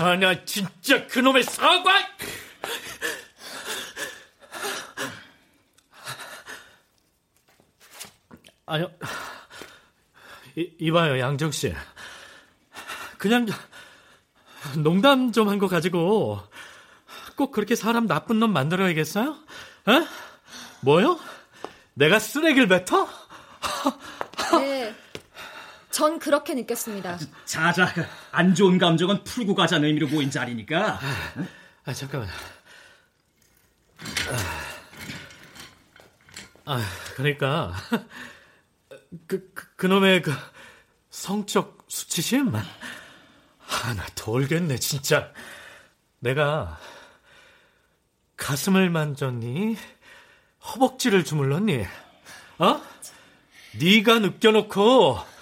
[0.00, 1.90] 아, 나 진짜 그놈의 사과!
[8.66, 8.90] 아니요.
[10.56, 11.74] 이, 이봐요, 양정 씨.
[13.16, 13.46] 그냥
[14.76, 16.40] 농담 좀 한 거 가지고
[17.36, 19.36] 꼭 그렇게 사람 나쁜 놈 만들어야겠어요?
[19.88, 20.06] 에?
[20.82, 21.18] 뭐요?
[21.94, 23.08] 내가 쓰레기를 뱉어?
[25.98, 26.04] 네.
[26.04, 27.18] 전 그렇게 느꼈습니다.
[27.44, 27.92] 자 자,
[28.30, 31.00] 안 좋은 감정은 풀고 가자는 의미로 모인 자리니까.
[31.84, 32.28] 아, 잠깐만.
[36.66, 36.84] 아,
[37.16, 37.72] 그러니까
[39.26, 40.32] 그, 그 그놈의 그
[41.10, 42.54] 성적 수치심?
[42.54, 42.62] 아,
[43.94, 45.32] 나 돌겠네, 진짜.
[46.20, 46.78] 내가
[48.36, 49.76] 가슴을 만졌니?
[50.64, 51.86] 허벅지를 주물렀니?
[52.58, 52.80] 어?
[53.80, 55.37] 네가 느껴놓고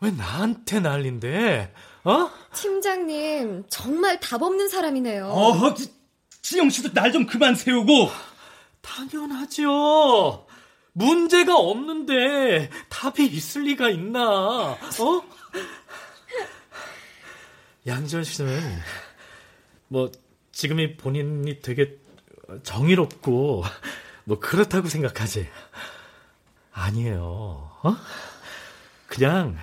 [0.00, 1.74] 왜 나한테 난린데?
[2.04, 2.30] 어?
[2.54, 5.26] 팀장님, 정말 답 없는 사람이네요.
[5.26, 5.74] 어,
[6.42, 8.10] 지영 씨도 날 좀 그만 세우고.
[8.80, 10.46] 당연하죠.
[10.92, 14.20] 문제가 없는데 답이 있을 리가 있나?
[14.72, 14.78] 어?
[17.86, 18.60] 양지원 씨는
[19.88, 20.10] 뭐
[20.52, 21.96] 지금이 본인이 되게
[22.62, 23.64] 정의롭고
[24.24, 25.48] 뭐 그렇다고 생각하지.
[26.72, 27.20] 아니에요.
[27.82, 27.96] 어?
[29.06, 29.56] 그냥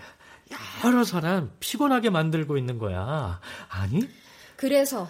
[0.84, 3.40] 여러 사람 피곤하게 만들고 있는 거야.
[3.70, 4.08] 아니?
[4.56, 5.10] 그래서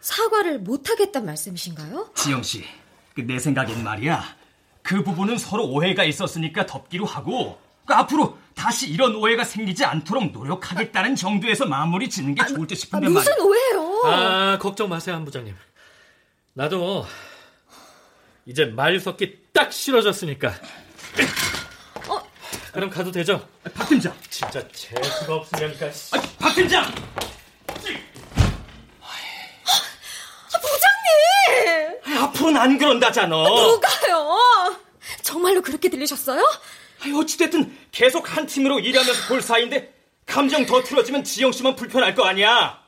[0.00, 2.10] 사과를 못 하겠단 말씀이신가요?
[2.14, 2.64] 지영 씨,
[3.14, 4.22] 그내 생각엔 말이야.
[4.82, 11.14] 그 부분은 서로 오해가 있었으니까 덮기로 하고 그 앞으로 다시 이런 오해가 생기지 않도록 노력하겠다는
[11.16, 13.44] 정도에서 마무리 짓는 게 좋을 듯 싶은데 아, 무슨 말이야.
[13.44, 14.02] 오해요?
[14.04, 15.54] 아, 걱정 마세요, 한 부장님.
[16.54, 17.06] 나도
[18.44, 20.52] 이제 말 섞기 딱 싫어졌으니까.
[22.72, 22.74] 어?
[22.74, 23.46] 그럼 가도 되죠?
[23.74, 24.14] 박 팀장.
[24.30, 25.86] 진짜 재수가 없으니까.
[25.86, 26.90] 아, 박 팀장.
[30.60, 32.18] 부장님!
[32.22, 33.36] 앞으로는 안 그런다잖아.
[33.36, 34.78] 누가요?
[35.22, 36.42] 정말로 그렇게 들리셨어요?
[37.00, 39.92] 아니, 어찌됐든 계속 한 팀으로 일하면서 볼 사이인데
[40.24, 42.80] 감정 더 틀어지면 지영 씨만 불편할 거 아니야.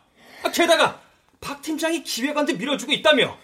[0.45, 1.01] 아, 게다가
[1.41, 3.37] 박 팀장이 기획안도 밀어주고 있다며.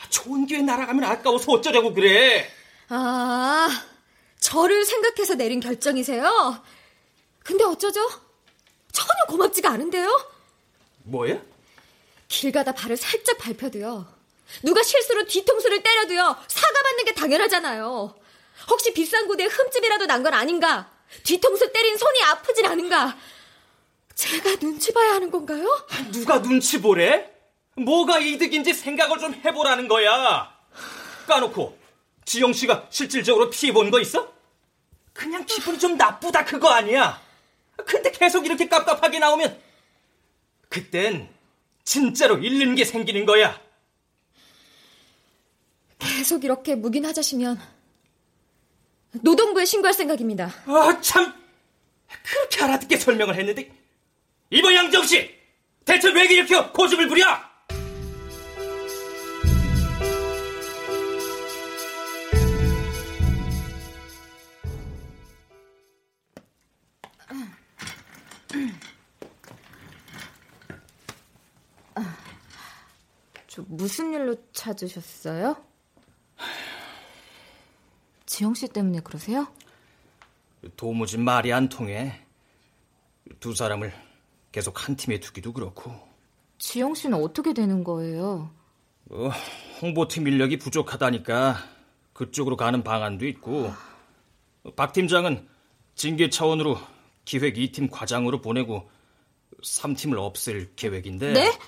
[0.00, 2.48] 아, 좋은 기회 날아가면 아까워서 어쩌려고 그래.
[2.88, 3.68] 아,
[4.50, 6.60] 저를 생각해서 내린 결정이세요?
[7.44, 8.00] 근데 어쩌죠?
[8.90, 10.28] 전혀 고맙지가 않은데요?
[11.04, 11.40] 뭐야?
[12.26, 14.12] 길 가다 발을 살짝 밟혀도요.
[14.64, 16.36] 누가 실수로 뒤통수를 때려도요.
[16.48, 18.16] 사과받는 게 당연하잖아요.
[18.68, 20.90] 혹시 비싼 구두에 흠집이라도 난 건 아닌가?
[21.22, 23.16] 뒤통수 때린 손이 아프진 않은가?
[24.16, 25.64] 제가 눈치 봐야 하는 건가요?
[26.10, 27.30] 누가 눈치 보래?
[27.76, 30.52] 뭐가 이득인지 생각을 좀 해보라는 거야.
[31.28, 31.78] 까놓고
[32.24, 34.39] 지영 씨가 실질적으로 피해 본 거 있어?
[35.20, 37.20] 그냥 기분이 좀 나쁘다 그거 아니야.
[37.84, 39.60] 근데 계속 이렇게 깝깝하게 나오면
[40.70, 41.28] 그땐
[41.84, 43.60] 진짜로 잃는 게 생기는 거야.
[45.98, 47.60] 계속 이렇게 묵인하자시면
[49.20, 50.46] 노동부에 신고할 생각입니다.
[50.64, 51.34] 아, 참!
[52.24, 53.70] 그렇게 알아듣게 설명을 했는데
[54.48, 55.38] 이번 양정 씨!
[55.84, 57.26] 대체 왜 이렇게 고집을 부려?
[73.80, 75.56] 무슨 일로 찾으셨어요?
[78.26, 79.48] 지영 씨 때문에 그러세요?
[80.76, 82.20] 도무지 말이 안 통해.
[83.40, 83.90] 두 사람을
[84.52, 85.94] 계속 한 팀에 두기도 그렇고
[86.58, 88.50] 지영 씨는 어떻게 되는 거예요?
[89.10, 89.30] 어,
[89.80, 91.56] 홍보팀 인력이 부족하다니까
[92.12, 93.72] 그쪽으로 가는 방안도 있고
[94.76, 95.48] 박 팀장은
[95.94, 96.76] 징계 차원으로
[97.24, 98.90] 기획 2팀 과장으로 보내고
[99.62, 101.58] 3팀을 없앨 계획인데 네?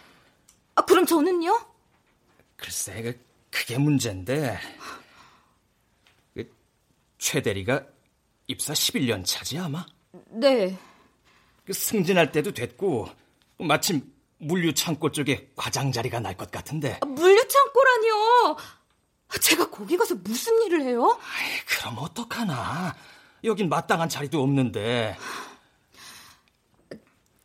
[0.75, 1.72] 아, 그럼 저는요?
[2.57, 4.59] 글쎄 그, 그게 문제인데
[6.35, 6.55] 그,
[7.19, 7.85] 최 대리가
[8.47, 9.85] 입사 11년 차지 아마?
[10.29, 10.77] 네.
[11.65, 13.09] 그 승진할 때도 됐고
[13.59, 18.57] 마침 물류창고 쪽에 과장 자리가 날 것 같은데 아, 물류창고라니요.
[19.41, 21.19] 제가 거기 가서 무슨 일을 해요?
[21.23, 22.95] 아이, 그럼 어떡하나
[23.45, 25.17] 여긴 마땅한 자리도 없는데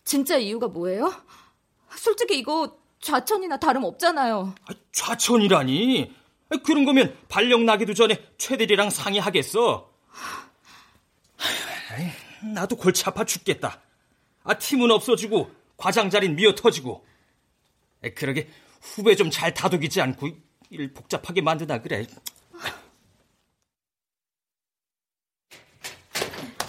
[0.03, 1.13] 진짜 이유가 뭐예요?
[1.95, 2.77] 솔직히 이거
[3.11, 4.53] 좌천이나 다름없잖아요.
[4.65, 6.13] 아, 좌천이라니
[6.49, 9.89] 아, 그런 거면 발령 나기도 전에 최대리랑 상의하겠어
[12.53, 13.81] 나도 골치 아파 죽겠다
[14.43, 17.05] 아 팀은 없어지고 과장 자리는 미어 터지고
[18.03, 18.49] 아, 그러게
[18.81, 20.29] 후배 좀 잘 다독이지 않고
[20.69, 22.05] 일 복잡하게 만드나 그래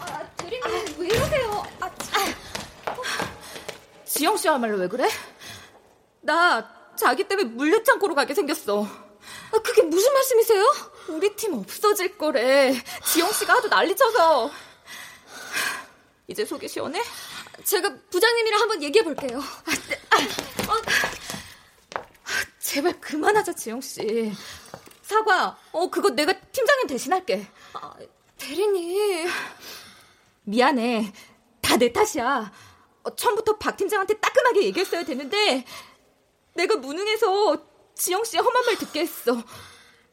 [0.00, 1.62] 아, 대리님 왜 이러세요?
[1.80, 1.90] 아,
[4.04, 5.08] 지영 씨야말로 왜 그래?
[6.20, 8.82] 나 자기 때문에 물류창고로 가게 생겼어.
[8.84, 10.64] 아, 그게 무슨 말씀이세요?
[11.08, 12.72] 우리 팀 없어질 거래.
[13.04, 14.50] 지영 씨가 하도 난리 쳐서.
[16.26, 17.00] 이제 속이 시원해?
[17.64, 19.40] 제가 부장님이랑 한번 얘기해 볼게요.
[22.60, 24.32] 제발 그만하자, 지영 씨.
[25.02, 25.56] 사과.
[25.72, 27.46] 어, 그거 내가 팀장님 대신할게.
[27.72, 27.94] 아,
[28.36, 29.28] 대리님.
[30.44, 31.12] 미안해.
[31.62, 32.52] 다 내 탓이야.
[33.04, 35.64] 어, 처음부터 박 팀장한테 따끔하게 얘기했어야 되는데
[36.58, 37.56] 내가 무능해서
[37.94, 39.32] 지영 씨의 험한 말 듣게 했어.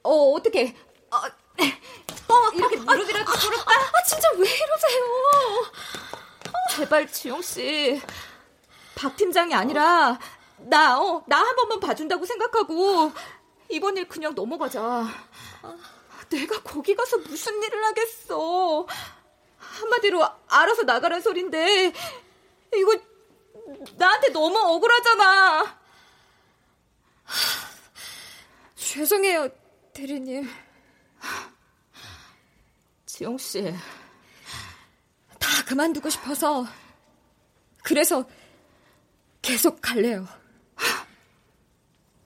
[0.04, 0.76] 어, 어떻게?
[1.10, 3.74] 어, 어, 이렇게 무릎이라도 꿇을까?
[3.74, 5.72] 아, 진짜 왜 이러세요?
[6.76, 8.00] 제발 지영 씨.
[8.94, 10.20] 박 팀장이 아니라
[10.58, 13.12] 나, 어, 나 한 번만 봐준다고 생각하고
[13.70, 15.08] 이번 일 그냥 넘어가자.
[16.30, 18.86] 내가 거기 가서 무슨 일을 하겠어.
[19.58, 21.92] 한마디로 알아서 나가란 소린데
[22.76, 22.96] 이거
[23.98, 25.85] 나한테 너무 억울하잖아.
[28.96, 29.50] 죄송해요,
[29.92, 30.50] 대리님.
[33.06, 33.62] 지영 씨.
[35.38, 36.66] 다 그만두고 싶어서
[37.84, 38.26] 그래서
[39.42, 40.26] 계속 갈래요.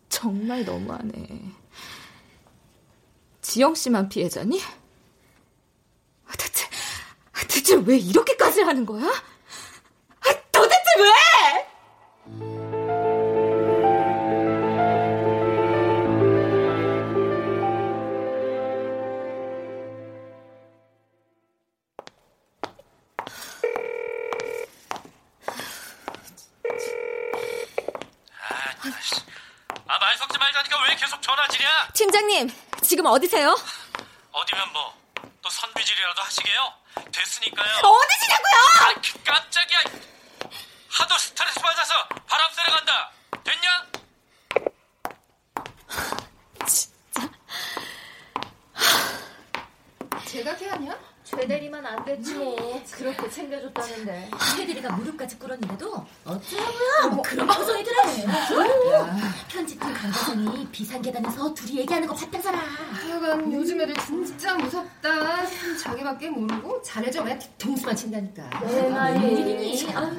[0.10, 1.52] 정말 너무하네.
[3.42, 4.62] 지영 씨만 피해자니?
[6.38, 6.70] 대체
[7.48, 9.10] 대체 왜 이렇게까지 하는 거야?
[33.12, 33.56] 어디세요?
[34.32, 34.94] 어디면 뭐,
[35.42, 36.74] 또 선비질이라도 하시게요?
[37.12, 37.76] 됐으니까요.
[37.78, 38.60] 어디시냐고요?
[38.82, 39.80] 아, 그 깜짝이야.
[40.92, 41.94] 하도 스트레스 받아서
[42.28, 43.12] 바람 쐬러 간다.
[43.44, 43.86] 됐냐?
[50.26, 50.98] 제가 케하냐?
[51.24, 52.84] 최대리만 안 됐지 뭐.
[52.92, 54.32] 그렇게 챙겨줬다는데.
[54.56, 57.10] 최대리가 무릎까지 꿇었는데도 어쩌라고요?
[57.12, 58.26] 뭐 그런 표정이더라고요.
[59.48, 62.28] 편집팀 강과장이 비상계단에서 둘이 얘기하는 거사
[63.30, 63.40] 람.
[63.40, 65.46] 하여간 요즘 애들 진짜 무섭다.
[65.82, 68.50] 자기밖에 모르고 잘해줘 왜 뒤통수만 친다니까.
[68.62, 69.94] 내 말이 일이니?
[69.96, 70.12] 아,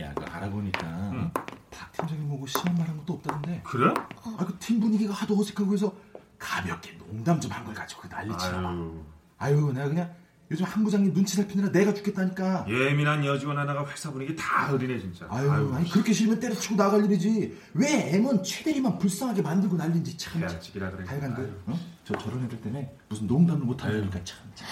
[0.00, 1.30] 야, 그 알아보니까
[1.70, 3.60] 박 팀장님 보고 심한 말한 것도 없다던데.
[3.64, 3.92] 그래?
[4.24, 5.92] 아, 그 팀 분위기가 하도 어색하고 해서
[6.38, 8.68] 가볍게 농담 좀 한 걸 가지고 그 난리치나.
[8.68, 9.04] 아유.
[9.38, 10.14] 아유, 내가 그냥
[10.50, 12.66] 요즘 한 부장님 눈치 살피느라 내가 죽겠다니까.
[12.68, 15.26] 예민한 여직원 하나가 회사 분위기 다 흐리네 진짜.
[15.30, 17.58] 아유, 아니 그렇게 싫으면 때려치고 나갈 일이지.
[17.74, 20.40] 왜 애먼 최대리만 불쌍하게 만들고 난린지 참.
[20.40, 21.04] 계약직이라 그래.
[21.06, 21.78] 하여간 그, 어?
[22.04, 24.38] 저 저런 애들 때문에 무슨 농담을 못 하니까 참.
[24.54, 24.68] 참.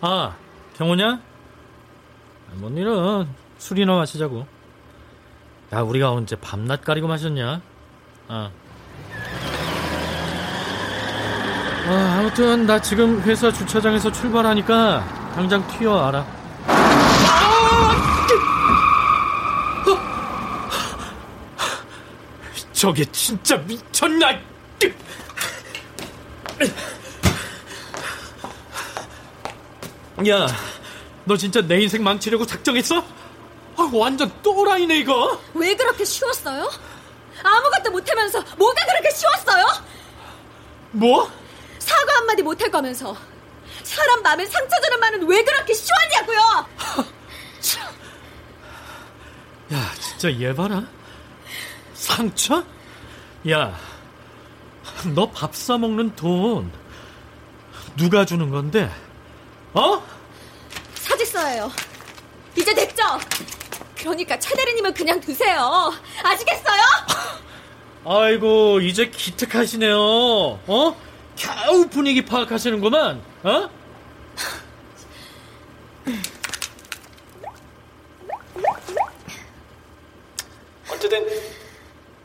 [0.00, 0.36] 아,
[0.76, 1.33] 경호냐?
[2.64, 4.46] 아, 뭔 일은 술이나 마시자고.
[5.74, 7.60] 야, 우리가 언제 밤낮 가리고 마셨냐?
[8.28, 8.50] 아.
[11.86, 15.04] 아, 아무튼 나 지금 회사 주차장에서 출발하니까
[15.34, 16.26] 당장 튀어 알아.
[22.72, 24.32] 저게 진짜 미쳤나?
[30.26, 30.46] 야,
[31.24, 32.98] 너 진짜 내 인생 망치려고 작정했어?
[33.76, 35.40] 아, 완전 또라이네 이거.
[35.54, 36.70] 왜 그렇게 쉬웠어요?
[37.42, 39.66] 아무것도 못하면서 뭐가 그렇게 쉬웠어요?
[40.92, 41.30] 뭐?
[41.78, 43.16] 사과 한마디 못할 거면서
[43.82, 46.66] 사람 마음에 상처 주는 말은 왜 그렇게 쉬웠냐고요?
[49.72, 50.84] 야, 진짜 얘 봐라.
[51.94, 52.64] 상처?
[53.50, 53.76] 야,
[55.14, 56.70] 너 밥 사 먹는 돈
[57.96, 58.90] 누가 주는 건데?
[59.72, 60.02] 어?
[61.34, 61.70] 사직서예요.
[62.56, 63.02] 이제 됐죠?
[63.96, 65.92] 그러니까 최 대리님은 그냥 두세요.
[66.22, 66.82] 아시겠어요?
[68.06, 69.96] 아이고, 이제 기특하시네요.
[69.98, 70.96] 어?
[71.36, 73.20] 겨우 분위기 파악하시는구만.
[73.42, 73.70] 어?
[80.90, 81.26] 어쨌든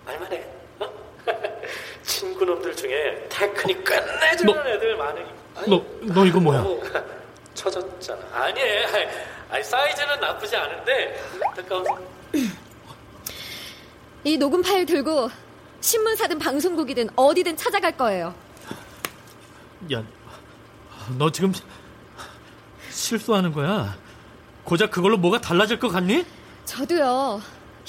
[0.05, 0.45] 알만해.
[0.80, 0.89] 어?
[2.03, 5.26] 친구놈들 중에 테크닉 끝내주는 너- 애들 많으니.
[5.68, 6.64] 너, 너 이거 뭐야?
[7.53, 8.22] 쳐졌잖아.
[8.32, 8.62] 아니,
[9.49, 11.99] 아니, 사이즈는 나쁘지 않은데 안타까워서.
[14.24, 15.30] 이 녹음 파일 들고
[15.82, 18.36] 신문사든 방송국이든 어디든 찾아갈 거예요.
[19.93, 20.03] 야,
[21.17, 21.53] 너 지금
[22.91, 23.97] 실수하는 거야.
[24.65, 26.26] 고작 그걸로 뭐가 달라질 것 같니?
[26.65, 27.41] 저도요.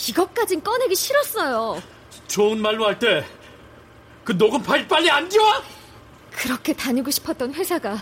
[0.08, 1.82] 이것까진 꺼내기 싫었어요.
[2.28, 3.24] 좋은 말로 할 때
[4.22, 5.44] 그 녹음 파일 빨리 안 지워!
[6.30, 8.00] 그렇게 다니고 싶었던 회사가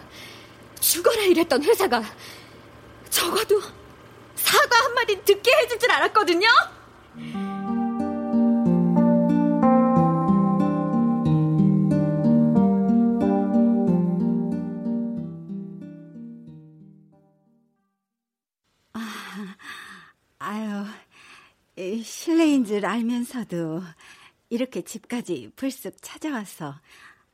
[0.79, 2.03] 죽어라 이랬던 회사가
[3.09, 3.63] 적어도
[4.35, 6.47] 사과 한마디 듣게 해줄 줄 알았거든요.
[20.49, 20.83] 아유,
[21.77, 23.83] 이 실례인 줄 알면서도
[24.49, 26.75] 이렇게 집까지 불쑥 찾아와서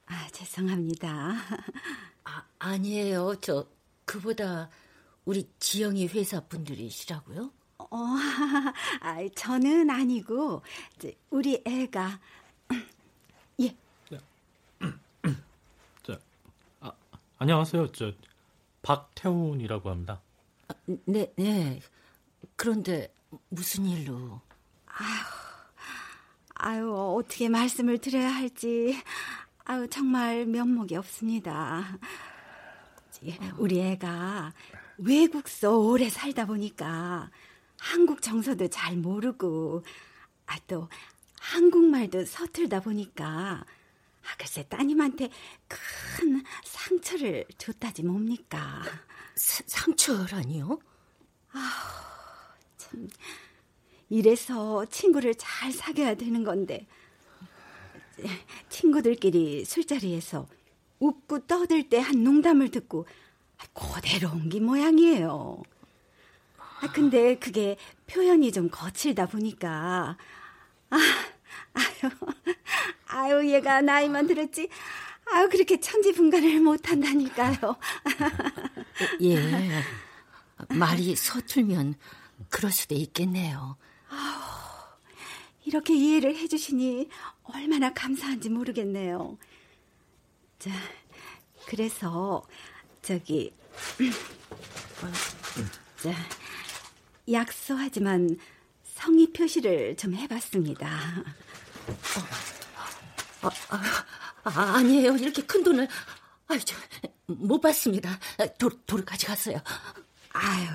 [0.06, 1.36] 아, 죄송합니다.
[2.24, 3.36] 아, 아니에요.
[3.40, 3.68] 저
[4.04, 4.68] 그보다
[5.24, 7.52] 우리 지영이 회사 분들이시라고요?
[7.78, 7.86] 어,
[9.00, 10.62] 아, 저는 아니고
[11.30, 12.18] 우리 애가
[13.62, 13.76] 예.
[16.02, 16.18] 저,
[16.80, 16.90] 아,
[17.38, 17.92] 안녕하세요.
[17.92, 18.10] 저
[18.82, 20.20] 박태훈이라고 합니다.
[21.04, 21.80] 네, 네.
[22.56, 23.12] 그런데
[23.48, 24.40] 무슨 일로?
[26.54, 28.96] 아유, 어떻게 말씀을 드려야 할지
[29.64, 31.98] 아유, 정말 면목이 없습니다.
[33.10, 34.52] 이제 우리 애가
[34.98, 37.30] 외국서 오래 살다 보니까
[37.78, 39.82] 한국 정서도 잘 모르고
[40.46, 40.88] 아 또
[41.44, 43.64] 한국말도 서툴다 보니까
[44.22, 45.28] 아, 글쎄 따님한테
[45.68, 48.82] 큰 상처를 줬다지 뭡니까?
[49.34, 50.78] 사, 상처라니요?
[51.52, 52.13] 아, 참
[54.10, 56.86] 이래서 친구를 잘 사귀어야 되는 건데
[58.68, 60.46] 친구들끼리 술자리에서
[61.00, 63.06] 웃고 떠들 때 한 농담을 듣고
[63.72, 65.62] 그대로 옮긴 모양이에요.
[66.58, 67.76] 아, 근데 그게
[68.06, 70.16] 표현이 좀 거칠다 보니까
[70.90, 70.96] 아,
[71.72, 72.10] 아유,
[73.06, 74.68] 아유 얘가 나이만 들었지
[75.32, 77.76] 아유 그렇게 천지분간을 못한다니까요.
[79.22, 79.82] 예,
[80.68, 81.94] 말이 서툴면
[82.48, 83.76] 그럴 수도 있겠네요.
[84.08, 84.96] 아우,
[85.64, 87.08] 이렇게 이해를 해주시니
[87.44, 89.36] 얼마나 감사한지 모르겠네요.
[90.58, 90.70] 자,
[91.66, 92.42] 그래서
[93.02, 93.52] 저기
[96.02, 96.12] 자,
[97.30, 98.38] 약소하지만
[98.94, 100.88] 성의 표시를 좀 해봤습니다.
[103.42, 104.04] 어, 아,
[104.44, 105.16] 아, 아니에요.
[105.16, 105.88] 이렇게 큰 돈을
[106.48, 106.76] 아유, 저,
[107.26, 108.18] 못 받습니다.
[108.58, 109.60] 도, 도로 가져갔어요.
[110.32, 110.66] 아유,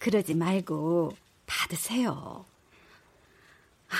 [0.00, 1.12] 그러지 말고
[1.46, 2.44] 받으세요.
[3.88, 3.94] 아,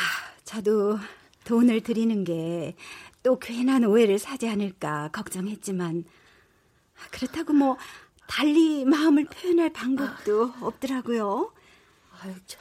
[0.44, 0.98] 저도
[1.44, 2.74] 돈을 드리는 게
[3.22, 6.04] 또 괜한 오해를 사지 않을까 걱정했지만
[7.10, 7.76] 그렇다고 뭐
[8.26, 11.52] 달리 마음을 표현할 방법도 없더라고요.
[12.20, 12.58] 아유, 저,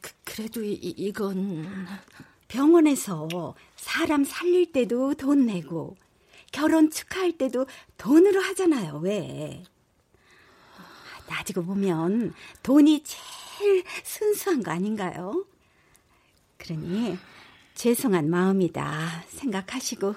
[0.00, 1.86] 그, 그래도 이, 이건
[2.48, 5.96] 병원에서 사람 살릴 때도 돈 내고
[6.52, 7.66] 결혼 축하할 때도
[7.98, 8.98] 돈으로 하잖아요.
[8.98, 9.64] 왜?
[11.26, 15.44] 따지고 보면 돈이 제일 순수한 거 아닌가요?
[16.58, 17.18] 그러니
[17.74, 20.14] 죄송한 마음이다 생각하시고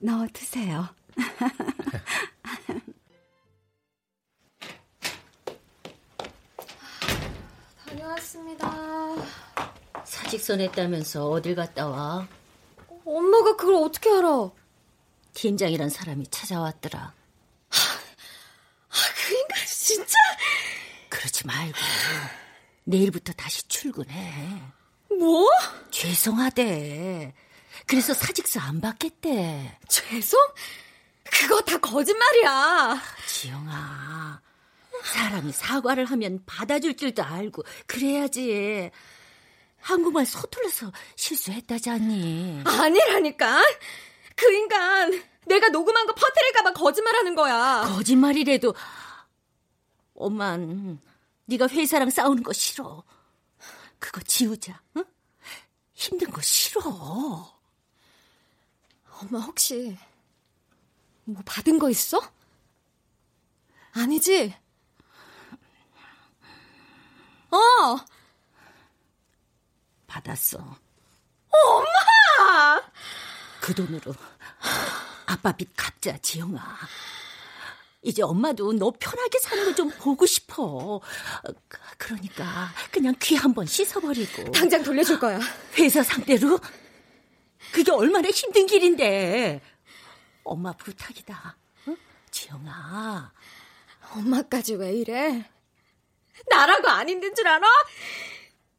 [0.00, 0.88] 넣어두세요.
[7.86, 9.16] 다녀왔습니다.
[10.04, 12.26] 사직서 냈다면서 어딜 갔다 와?
[13.04, 14.50] 엄마가 그걸 어떻게 알아?
[15.34, 17.00] 팀장이란 사람이 찾아왔더라.
[17.00, 19.34] 아, 그
[19.90, 20.14] 진짜?
[21.08, 21.76] 그러지 말고
[22.84, 24.62] 내일부터 다시 출근해.
[25.18, 25.50] 뭐?
[25.90, 27.34] 죄송하대.
[27.86, 29.78] 그래서 사직서 안 받겠대.
[29.88, 30.38] 죄송?
[31.24, 33.02] 그거 다 거짓말이야.
[33.26, 34.40] 지영아,
[35.02, 38.90] 사람이 사과를 하면 받아줄 줄도 알고 그래야지.
[39.80, 42.62] 한국말 서툴러서 실수했다잖니.
[42.64, 43.62] 아니라니까.
[44.36, 47.82] 그 인간 내가 녹음한 거 퍼뜨릴까봐 거짓말하는 거야.
[47.86, 48.74] 거짓말이래도
[50.20, 51.00] 엄만
[51.46, 53.02] 네가 회사랑 싸우는 거 싫어.
[53.98, 54.80] 그거 지우자.
[54.96, 55.04] 응?
[55.94, 56.80] 힘든 거 싫어.
[59.20, 59.98] 엄마 혹시
[61.24, 62.20] 뭐 받은 거 있어?
[63.92, 64.54] 아니지?
[67.50, 67.58] 어.
[70.06, 70.58] 받았어.
[71.50, 72.82] 엄마!
[73.60, 74.14] 그 돈으로
[75.26, 76.78] 아빠 빚 갚자, 지영아.
[78.02, 81.00] 이제 엄마도 너 편하게 사는 거 좀 보고 싶어.
[81.98, 84.50] 그러니까 그냥 귀 한번 씻어버리고.
[84.52, 85.38] 당장 돌려줄 거야.
[85.78, 86.58] 회사 상대로?
[87.72, 89.60] 그게 얼마나 힘든 길인데.
[90.44, 91.56] 엄마 부탁이다.
[91.88, 91.96] 응?
[92.30, 93.32] 지영아.
[94.12, 95.48] 엄마까지 왜 이래?
[96.48, 97.66] 나라고 안 힘든 줄 알아?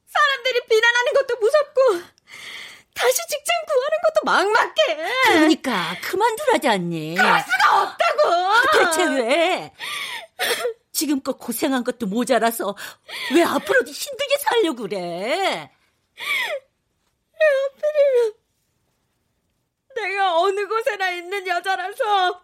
[0.07, 1.82] 사람들이 비난하는 것도 무섭고
[2.93, 5.11] 다시 직장 구하는 것도 막막해.
[5.27, 7.15] 그러니까 그만두라지 않니?
[7.15, 8.19] 그럴 수가 없다고.
[8.77, 9.73] 대체 왜?
[10.91, 12.75] 지금껏 고생한 것도 모자라서
[13.33, 15.71] 왜 앞으로도 힘들게 살려고 그래?
[17.39, 18.33] 왜 하필이면
[19.95, 22.43] 내가 어느 곳에나 있는 여자라서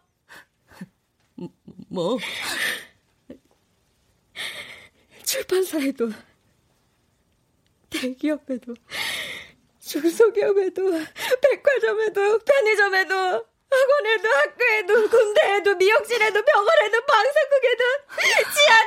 [1.90, 2.18] 뭐?
[5.24, 6.12] 출판사에도
[7.90, 8.76] 대기업에도
[9.88, 10.82] 중소기업에도
[11.42, 13.16] 백화점에도 편의점에도
[13.70, 17.84] 학원에도 학교에도 군대에도 미용실에도 병원에도 방송국에도
[18.54, 18.87] 지하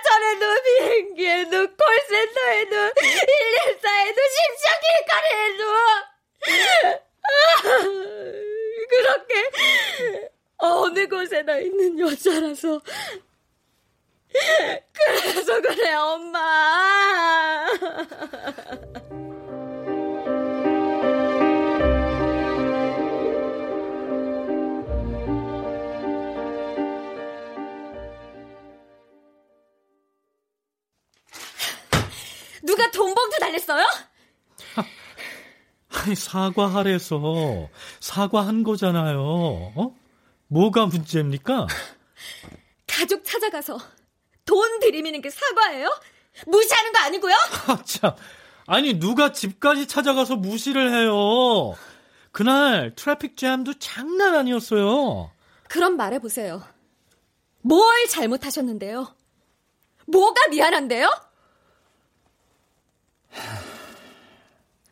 [36.40, 37.68] 사과하래서
[38.00, 39.20] 사과한 거잖아요.
[39.76, 39.94] 어?
[40.48, 41.66] 뭐가 문제입니까?
[42.86, 43.78] 가족 찾아가서
[44.46, 45.88] 돈 들이미는 게 사과예요?
[46.46, 47.34] 무시하는 거 아니고요?
[47.66, 48.12] 아, 참.
[48.66, 51.74] 아니, 누가 집까지 찾아가서 무시를 해요.
[52.32, 55.30] 그날 트래픽 잼도 장난 아니었어요.
[55.68, 56.62] 그럼 말해보세요.
[57.62, 59.14] 뭘 잘못하셨는데요?
[60.06, 61.08] 뭐가 미안한데요?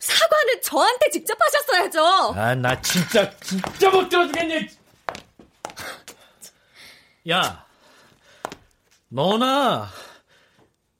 [0.08, 2.34] 사과는 저한테 직접 하셨어야죠.
[2.34, 4.68] 아, 나 진짜, 진짜 못 들어주겠네.
[7.30, 7.66] 야,
[9.08, 9.88] 너나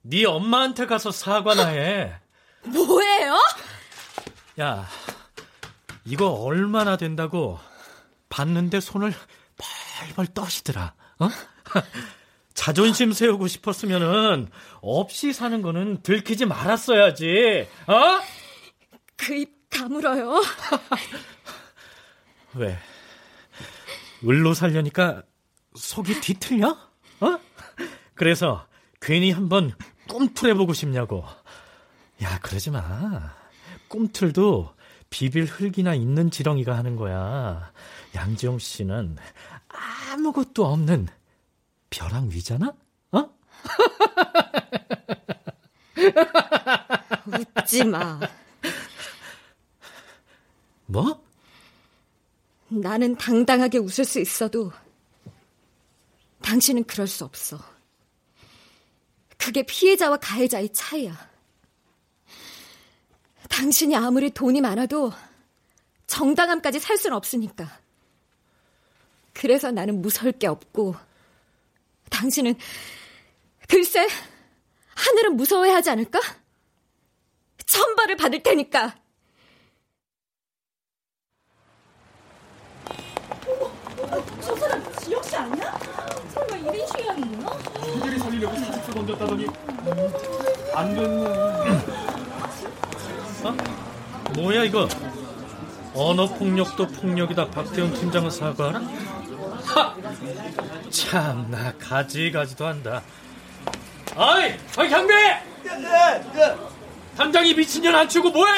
[0.01, 2.13] 네 엄마한테 가서 사과나 해.
[2.65, 3.35] 뭐예요?
[4.59, 4.87] 야,
[6.05, 7.59] 이거 얼마나 된다고
[8.29, 9.11] 봤는데 손을
[9.97, 10.93] 벌벌 떠시더라.
[11.19, 11.29] 어?
[12.53, 14.51] 자존심 세우고 싶었으면은
[14.81, 17.67] 없이 사는 거는 들키지 말았어야지.
[17.87, 18.38] 어?
[19.29, 20.41] 그 입 다물어요.
[22.55, 22.75] 왜?
[24.27, 25.21] 을로 살려니까
[25.75, 26.69] 속이 뒤틀려?
[27.19, 27.39] 어?
[28.15, 28.65] 그래서
[28.99, 29.71] 괜히 한번
[30.09, 31.23] 꿈틀해보고 싶냐고.
[32.23, 33.35] 야, 그러지 마.
[33.87, 34.73] 꿈틀도
[35.11, 37.71] 비빌 흙이나 있는 지렁이가 하는 거야.
[38.15, 39.15] 양지용 씨는
[39.67, 41.07] 아무것도 없는
[41.91, 42.73] 벼랑 위잖아?
[43.11, 43.29] 어?
[47.61, 48.19] 웃지 마.
[50.89, 51.23] 뭐?
[52.67, 54.71] 나는 당당하게 웃을 수 있어도
[56.41, 57.59] 당신은 그럴 수 없어.
[59.37, 61.29] 그게 피해자와 가해자의 차이야.
[63.49, 65.11] 당신이 아무리 돈이 많아도
[66.07, 67.79] 정당함까지 살 수는 없으니까.
[69.33, 70.95] 그래서 나는 무서울 게 없고,
[72.09, 72.55] 당신은,
[73.67, 74.07] 글쎄,
[74.95, 76.19] 하늘은 무서워야 하지 않을까?
[77.67, 78.99] 천벌을 받을 테니까.
[84.41, 85.77] 저 사람 지혁 씨 아니야?
[86.33, 87.49] 설마 이린 씨 아니구나?
[87.49, 89.47] 그들이 살리려고 사직서 던졌다더니
[90.75, 91.27] 안 됐네.
[93.43, 93.55] 어?
[94.35, 94.87] 뭐야 이거?
[95.93, 97.49] 언어 폭력도 폭력이다.
[97.49, 98.79] 박태훈 팀장은 사과하라?
[99.63, 99.95] 하!
[100.89, 103.01] 참나 가지가지도 한다.
[104.15, 105.13] 아이, 아이 경비!
[107.17, 108.53] 담장이 미친년 안 치고 뭐해?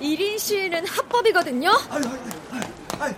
[0.00, 1.70] 1인 시위는 합법이거든요?
[3.00, 3.08] 아,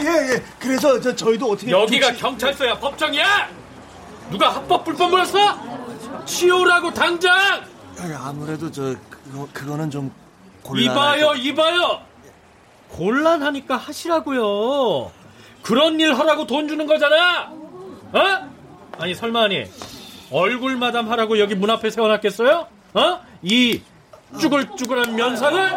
[0.00, 0.42] 예, 예.
[0.58, 1.70] 그래서 저, 저희도 어떻게.
[1.70, 3.48] 여기가 조치- 경찰서야 법정이야?
[4.30, 5.38] 누가 합법 불법 물었어?
[6.24, 7.36] 치우라고 당장!
[7.98, 10.12] 아니, 아무래도 저, 그거, 그거는 좀.
[10.62, 12.00] 곤란할 이봐요, 것- 이봐요.
[12.90, 15.10] 곤란하니까 하시라고요.
[15.62, 17.50] 그런 일 하라고 돈 주는 거잖아.
[18.12, 18.50] 어?
[18.98, 19.64] 아니 설마 아니
[20.30, 22.66] 얼굴 마담 하라고 여기 문 앞에 세워놨겠어요?
[22.94, 23.20] 어?
[23.42, 23.80] 이
[24.40, 25.70] 쭈글쭈글한 면상을?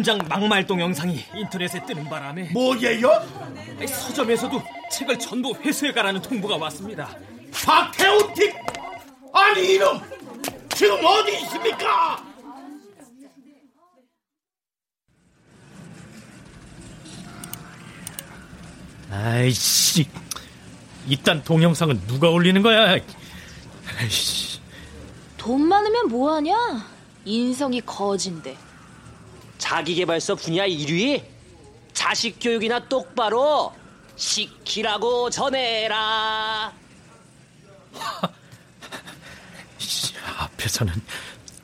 [0.00, 3.22] 팀장 막말 동 영상이 인터넷에 뜨는 바람에 뭐예요?
[3.86, 7.14] 서점에서도 책을 전부 회수해가라는 통보가 왔습니다.
[7.52, 8.52] 박태훈 팀!
[9.32, 10.00] 아니, 이놈!
[10.74, 12.24] 지금 어디 있습니까?
[19.10, 20.08] 아이씨,
[21.08, 22.98] 이딴 동영상은 누가 올리는 거야?
[23.98, 24.60] 아이씨,
[25.36, 26.56] 돈 많으면 뭐하냐?
[27.26, 28.69] 인성이 거진데.
[29.60, 31.22] 자기개발서 분야 1위?
[31.92, 33.72] 자식 교육이나 똑바로
[34.16, 36.72] 시키라고 전해라.
[39.78, 40.92] 씨, 앞에서는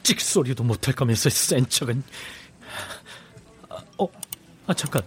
[0.02, 2.02] 찍소리도 못할 거면서 센 척은.
[3.68, 4.08] 아, 어,
[4.66, 5.02] 아 잠깐,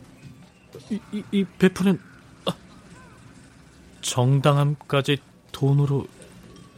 [0.90, 2.00] 이, 이, 이 배프는
[2.46, 2.52] 아,
[4.02, 5.18] 정당함까지
[5.52, 6.08] 돈으로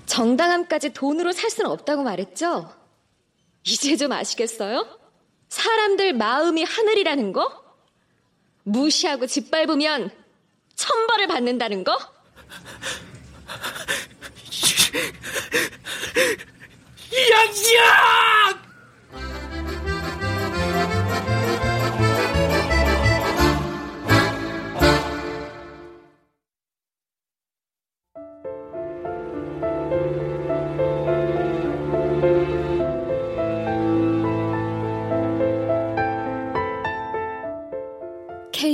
[0.06, 2.74] 정당함까지 돈으로 살 수는 없다고 말했죠?
[3.64, 5.01] 이제 좀 아시겠어요?
[5.52, 7.62] 사람들 마음이 하늘이라는 거?
[8.64, 10.10] 무시하고 짓밟으면
[10.76, 11.98] 천벌을 받는다는 거?
[17.32, 17.78] 양지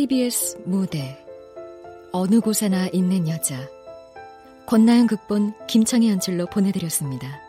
[0.08, 1.18] KBS 무대
[2.14, 3.58] 어느 곳에나 있는 여자
[4.66, 7.47] 권나연 극본 김창희 연출로 보내드렸습니다.